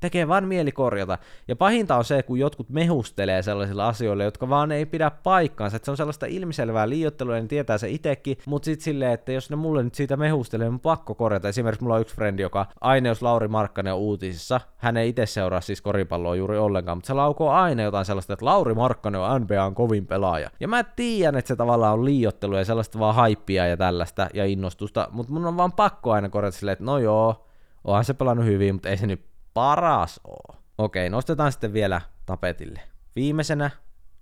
Tekee 0.06 0.28
vaan 0.28 0.48
mieli 0.48 0.72
korjata. 0.72 1.18
Ja 1.48 1.56
pahinta 1.56 1.96
on 1.96 2.06
se, 2.06 2.24
kun 2.24 2.40
jotkut 2.40 2.70
mehustelee 2.70 3.42
sellaisilla 3.42 3.88
asioilla, 3.88 4.24
jotka 4.24 4.50
vaan 4.50 4.72
ei 4.72 4.86
pidä 4.86 5.12
paikkaansa. 5.12 5.76
Että 5.78 5.86
se 5.86 5.92
on 5.92 5.98
sellaista 5.98 6.26
ilmiselvää 6.26 6.90
liiottelua, 6.90 7.36
niin 7.36 7.48
tietää 7.48 7.78
se 7.78 7.90
itsekin. 7.90 8.38
Mutta 8.46 8.66
sitten 8.66 8.84
silleen, 8.84 9.12
että 9.12 9.32
jos 9.32 9.50
ne 9.50 9.56
mulle 9.56 9.84
nyt 9.84 9.96
siitä 9.96 10.18
mehustelee, 10.18 10.70
niin 10.70 10.80
pakko 10.80 11.16
korjata. 11.16 11.48
Esimerkiksi 11.48 11.84
mulla 11.84 11.96
on 11.96 12.02
yksi 12.02 12.16
frendi, 12.16 12.42
joka 12.42 12.66
aina 12.82 13.10
jos 13.10 13.22
Lauri 13.22 13.48
Markkanen 13.48 13.94
on 13.94 14.00
uutisissa, 14.00 14.62
hän 14.78 14.98
ei 14.98 15.10
itse 15.10 15.26
seuraa 15.26 15.62
siis 15.62 15.82
koripalloa 15.82 16.36
juuri 16.36 16.58
ollenkaan, 16.58 16.98
mutta 16.98 17.08
se 17.08 17.14
laukoo 17.14 17.50
aina 17.50 17.84
jotain 17.84 18.06
sellaista, 18.06 18.34
että 18.34 18.46
Lauri 18.46 18.74
Markkanen 18.74 19.22
on 19.22 19.42
NBAn 19.42 19.76
kovin 19.76 20.08
pelaaja. 20.08 20.50
Ja 20.60 20.68
mä 20.68 20.84
tiedän, 20.84 21.36
että 21.36 21.48
se 21.48 21.56
tavallaan 21.56 21.94
on 21.94 22.06
liiottelu 22.06 22.58
ja 22.58 22.66
sellaista 22.66 23.00
vaan 23.00 23.16
haippia 23.16 23.68
ja 23.68 23.78
tällaista 23.78 24.28
ja 24.34 24.46
innostusta, 24.46 25.08
mutta 25.12 25.34
mun 25.34 25.46
on 25.46 25.58
vaan 25.58 25.72
pakko 25.72 26.12
aina 26.12 26.30
korjata 26.30 26.58
silleen, 26.58 26.74
että 26.74 26.86
no 26.86 26.98
joo, 26.98 27.46
onhan 27.84 28.06
se 28.06 28.14
pelannut 28.14 28.46
hyvin, 28.46 28.76
mutta 28.76 28.90
ei 28.90 28.98
se 28.98 29.08
nyt 29.08 29.35
paras 29.56 30.20
oo. 30.24 30.56
Okei, 30.78 31.10
nostetaan 31.10 31.52
sitten 31.52 31.74
vielä 31.74 32.02
tapetille. 32.26 32.82
Viimeisenä 33.16 33.72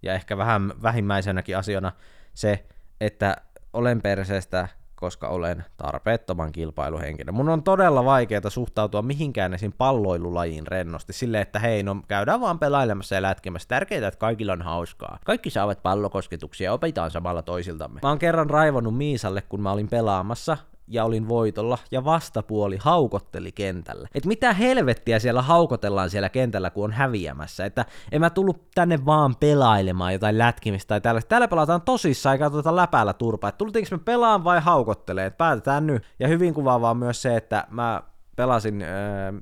ja 0.02 0.14
ehkä 0.14 0.38
vähän 0.38 0.74
vähimmäisenäkin 0.82 1.58
asiana 1.58 1.92
se, 2.34 2.66
että 3.02 3.36
olen 3.74 4.02
perseestä, 4.02 4.68
koska 4.96 5.28
olen 5.28 5.66
tarpeettoman 5.78 6.52
kilpailuhenkilö. 6.52 7.32
Mun 7.32 7.50
on 7.50 7.64
todella 7.64 8.06
vaikeaa 8.06 8.50
suhtautua 8.50 9.02
mihinkään 9.02 9.54
esim. 9.54 9.74
palloilulajiin 9.78 10.68
rennosti, 10.68 11.14
sille 11.14 11.42
että 11.42 11.60
hei, 11.60 11.84
no 11.84 11.96
käydään 12.08 12.42
vaan 12.42 12.60
pelailemassa 12.60 13.16
ja 13.16 13.22
lätkemässä. 13.22 13.68
Tärkeintä, 13.68 14.08
että 14.08 14.18
kaikilla 14.18 14.54
on 14.54 14.62
hauskaa. 14.62 15.20
Kaikki 15.26 15.50
saavat 15.50 15.84
pallokosketuksia 15.84 16.66
ja 16.66 16.74
opitaan 16.74 17.12
samalla 17.12 17.42
toisiltamme. 17.42 18.00
Mä 18.04 18.10
oon 18.10 18.20
kerran 18.20 18.50
raivonnut 18.50 18.98
Miisalle, 18.98 19.42
kun 19.42 19.62
mä 19.62 19.72
olin 19.72 19.88
pelaamassa, 19.88 20.58
ja 20.88 21.06
olin 21.06 21.28
voitolla, 21.28 21.78
ja 21.92 22.06
vastapuoli 22.06 22.78
haukotteli 22.82 23.52
kentällä. 23.52 24.08
Et 24.16 24.26
mitä 24.26 24.54
helvettiä 24.54 25.20
siellä 25.20 25.42
haukotellaan 25.42 26.10
siellä 26.10 26.30
kentällä, 26.30 26.70
kun 26.70 26.84
on 26.84 26.92
häviämässä. 26.92 27.66
Että 27.66 27.86
en 28.12 28.22
mä 28.22 28.30
tullut 28.30 28.72
tänne 28.76 29.06
vaan 29.06 29.36
pelailemaan 29.36 30.14
jotain 30.14 30.38
lätkimistä 30.38 30.88
tai 30.88 31.02
tällaista. 31.02 31.30
Täällä 31.30 31.48
pelataan 31.48 31.82
tosissaan, 31.82 32.34
eikä 32.34 32.50
tuota 32.50 32.76
läpäällä 32.76 33.14
turpaa. 33.14 33.50
Et 33.50 33.58
tultiinko 33.58 33.88
me 33.92 33.98
pelaan 33.98 34.44
vai 34.44 34.60
haukottelee? 34.60 35.26
Et 35.26 35.38
päätetään 35.38 35.88
nyt. 35.88 36.04
Ja 36.20 36.28
hyvin 36.28 36.54
kuvaavaa 36.54 36.94
myös 36.94 37.22
se, 37.22 37.36
että 37.36 37.68
mä 37.70 38.04
pelasin 38.36 38.82
äh, 38.82 38.90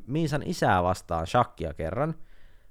Miisan 0.07 0.43
isää 0.45 0.83
vastaan 0.83 1.27
shakkia 1.27 1.73
kerran 1.73 2.15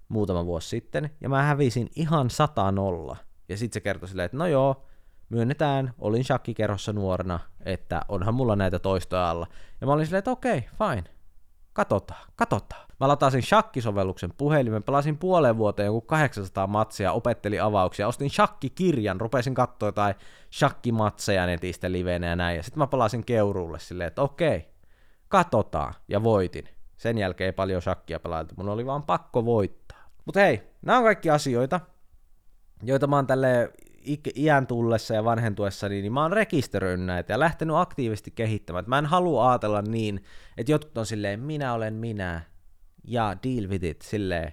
muutama 0.09 0.47
vuosi 0.47 0.69
sitten, 0.69 1.11
ja 1.21 1.29
mä 1.29 1.43
hävisin 1.43 1.91
ihan 1.97 2.31
sata 2.31 2.73
nolla. 2.73 3.17
Ja 3.49 3.57
sitten 3.57 3.75
se 3.75 3.81
kertoi 3.81 4.09
silleen, 4.09 4.27
että 4.27 4.37
no 4.37 4.47
joo, 4.47 4.85
myönnetään, 5.31 5.95
olin 5.99 6.25
shakkikerhossa 6.25 6.93
nuorena, 6.93 7.41
että 7.65 8.01
onhan 8.09 8.35
mulla 8.35 8.57
näitä 8.57 8.79
toistoja 8.79 9.31
alla. 9.31 9.47
Ja 9.81 9.87
mä 9.87 9.93
olin 9.93 10.07
silleen, 10.07 10.19
että 10.19 10.31
okei, 10.31 10.61
fine, 10.79 11.05
katsotaan, 11.73 12.27
katsotaan. 12.37 12.91
Mä 13.01 13.09
latasin 13.09 13.43
shakkisovelluksen 13.43 14.33
puhelimen, 14.37 14.83
pelasin 14.83 15.19
puoleen 15.19 15.57
vuoteen 15.57 15.87
joku 15.87 16.01
800 16.01 16.67
matsia, 16.67 17.13
opettelin 17.13 17.63
avauksia, 17.63 18.09
ostin 18.09 18.31
shakkikirjan, 18.31 19.21
rupesin 19.21 19.55
katsoa 19.55 19.89
jotain 19.89 20.15
shakkimatseja 20.53 21.47
netistä 21.47 21.93
liveenä 21.93 22.27
ja 22.27 22.37
näin, 22.37 22.57
ja 22.57 22.63
sitten 22.63 22.79
mä 22.79 22.87
palasin 22.87 23.25
keuruulle 23.25 23.79
silleen, 23.79 24.09
että 24.09 24.23
okei, 24.23 24.69
katsotaan, 25.29 25.95
ja 26.09 26.23
voitin. 26.23 26.69
Sen 26.97 27.19
jälkeen 27.19 27.47
ei 27.47 27.53
paljon 27.53 27.83
shakkia 27.83 28.21
pelailtu, 28.21 28.55
mun 28.57 28.69
oli 28.69 28.87
vaan 28.87 29.03
pakko 29.03 29.45
voittaa. 29.45 29.99
Mutta 30.25 30.41
hei, 30.41 30.71
nämä 30.83 30.99
on 30.99 31.05
kaikki 31.05 31.31
asioita, 31.31 31.81
joita 32.83 33.07
mä 33.07 33.17
oon 33.17 33.27
tälle 33.27 33.73
iän 34.37 34.67
tullessa 34.67 35.15
ja 35.15 35.25
vanhentuessa, 35.25 35.89
niin 35.89 36.13
mä 36.13 36.23
oon 36.23 36.33
rekisteröinyt 36.33 37.07
näitä 37.07 37.33
ja 37.33 37.41
lähtenyt 37.41 37.77
aktiivisesti 37.77 38.31
kehittämään. 38.31 38.85
Mä 38.87 38.99
en 38.99 39.07
halua 39.07 39.51
ajatella 39.51 39.83
niin, 39.83 40.25
että 40.57 40.73
jotkut 40.73 40.99
on 40.99 41.07
silleen, 41.07 41.41
minä 41.41 41.75
olen 41.75 41.95
minä, 41.95 42.43
ja 43.05 43.37
deal 43.45 43.69
with 43.69 43.85
it, 43.85 44.03
silleen, 44.03 44.53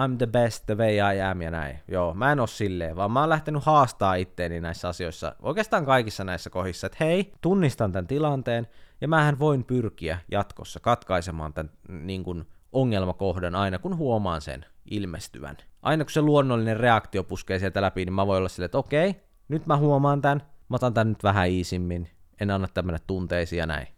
I'm 0.00 0.16
the 0.18 0.26
best 0.26 0.66
the 0.66 0.76
way 0.76 0.94
I 0.94 1.20
am 1.20 1.42
ja 1.42 1.50
näin. 1.50 1.78
Joo, 1.88 2.14
mä 2.14 2.32
en 2.32 2.40
oo 2.40 2.46
silleen, 2.46 2.96
vaan 2.96 3.10
mä 3.10 3.20
oon 3.20 3.28
lähtenyt 3.28 3.64
haastaa 3.64 4.14
itteeni 4.14 4.60
näissä 4.60 4.88
asioissa, 4.88 5.36
oikeastaan 5.42 5.86
kaikissa 5.86 6.24
näissä 6.24 6.50
kohdissa, 6.50 6.86
että 6.86 7.04
hei, 7.04 7.32
tunnistan 7.40 7.92
tämän 7.92 8.06
tilanteen, 8.06 8.66
ja 9.00 9.08
mähän 9.08 9.38
voin 9.38 9.64
pyrkiä 9.64 10.18
jatkossa 10.30 10.80
katkaisemaan 10.80 11.52
tämän 11.52 11.72
niin 11.88 12.24
kuin, 12.24 12.44
ongelmakohdan 12.72 13.54
aina, 13.54 13.78
kun 13.78 13.96
huomaan 13.96 14.40
sen 14.40 14.66
ilmestyvän. 14.90 15.56
Aina 15.82 16.04
kun 16.04 16.12
se 16.12 16.20
luonnollinen 16.20 16.76
reaktio 16.76 17.24
puskee 17.24 17.58
sieltä 17.58 17.82
läpi, 17.82 18.04
niin 18.04 18.12
mä 18.12 18.26
voin 18.26 18.38
olla 18.38 18.48
silleen, 18.48 18.66
että 18.66 18.78
okei, 18.78 19.14
nyt 19.48 19.66
mä 19.66 19.76
huomaan 19.76 20.22
tämän, 20.22 20.42
mä 20.68 20.74
otan 20.74 20.94
tämän 20.94 21.08
nyt 21.08 21.22
vähän 21.22 21.48
iisimmin, 21.48 22.10
en 22.40 22.50
anna 22.50 22.68
tämmönen 22.68 23.00
tunteisiin 23.06 23.58
ja 23.58 23.66
näin. 23.66 23.88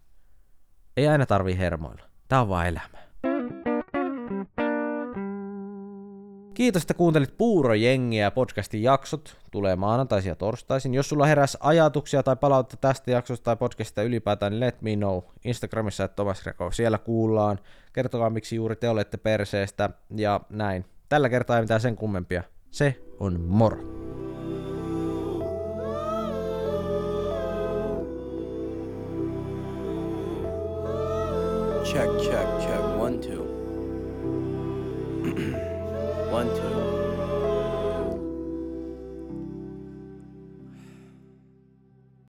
Ei 0.97 1.09
aina 1.09 1.27
tarvii 1.27 1.59
hermoilla. 1.59 2.03
Tää 2.29 2.41
on 2.41 2.49
vaan 2.49 2.67
elämä. 2.67 3.08
Kiitos, 6.59 6.83
että 6.83 6.95
kuuntelit 6.95 7.39
Puurojengiä 7.39 8.23
ja 8.23 8.31
podcastin 8.31 8.83
jaksot. 8.83 9.37
Tulee 9.51 9.77
maanantaisin 9.77 10.29
ja 10.29 10.35
torstaisin. 10.35 10.95
Jos 10.95 11.09
sulla 11.09 11.27
heräs 11.27 11.57
ajatuksia 11.61 12.23
tai 12.23 12.37
palautetta 12.37 12.89
tästä 12.89 13.11
jaksosta 13.11 13.45
tai 13.45 13.57
podcastista 13.57 14.03
ylipäätään, 14.03 14.53
niin 14.53 14.61
let 14.61 14.83
me 14.83 14.97
know. 14.97 15.19
Instagramissa, 15.45 16.05
että 16.05 16.15
Thomas 16.15 16.47
Reko, 16.47 16.71
siellä 16.71 16.99
kuullaan. 16.99 17.59
Kertokaa, 17.93 18.31
miksi 18.31 18.57
juuri 18.57 18.77
te 18.77 18.89
olette 18.89 19.17
perseestä 19.17 19.91
ja 20.17 20.41
näin. 20.51 20.85
Tällä 21.09 21.29
kertaa 21.29 21.57
ei 21.57 21.63
mitään 21.63 21.81
sen 21.81 21.97
kummempia. 21.97 22.43
Se 22.71 23.01
on 23.21 23.41
moro. 23.41 24.08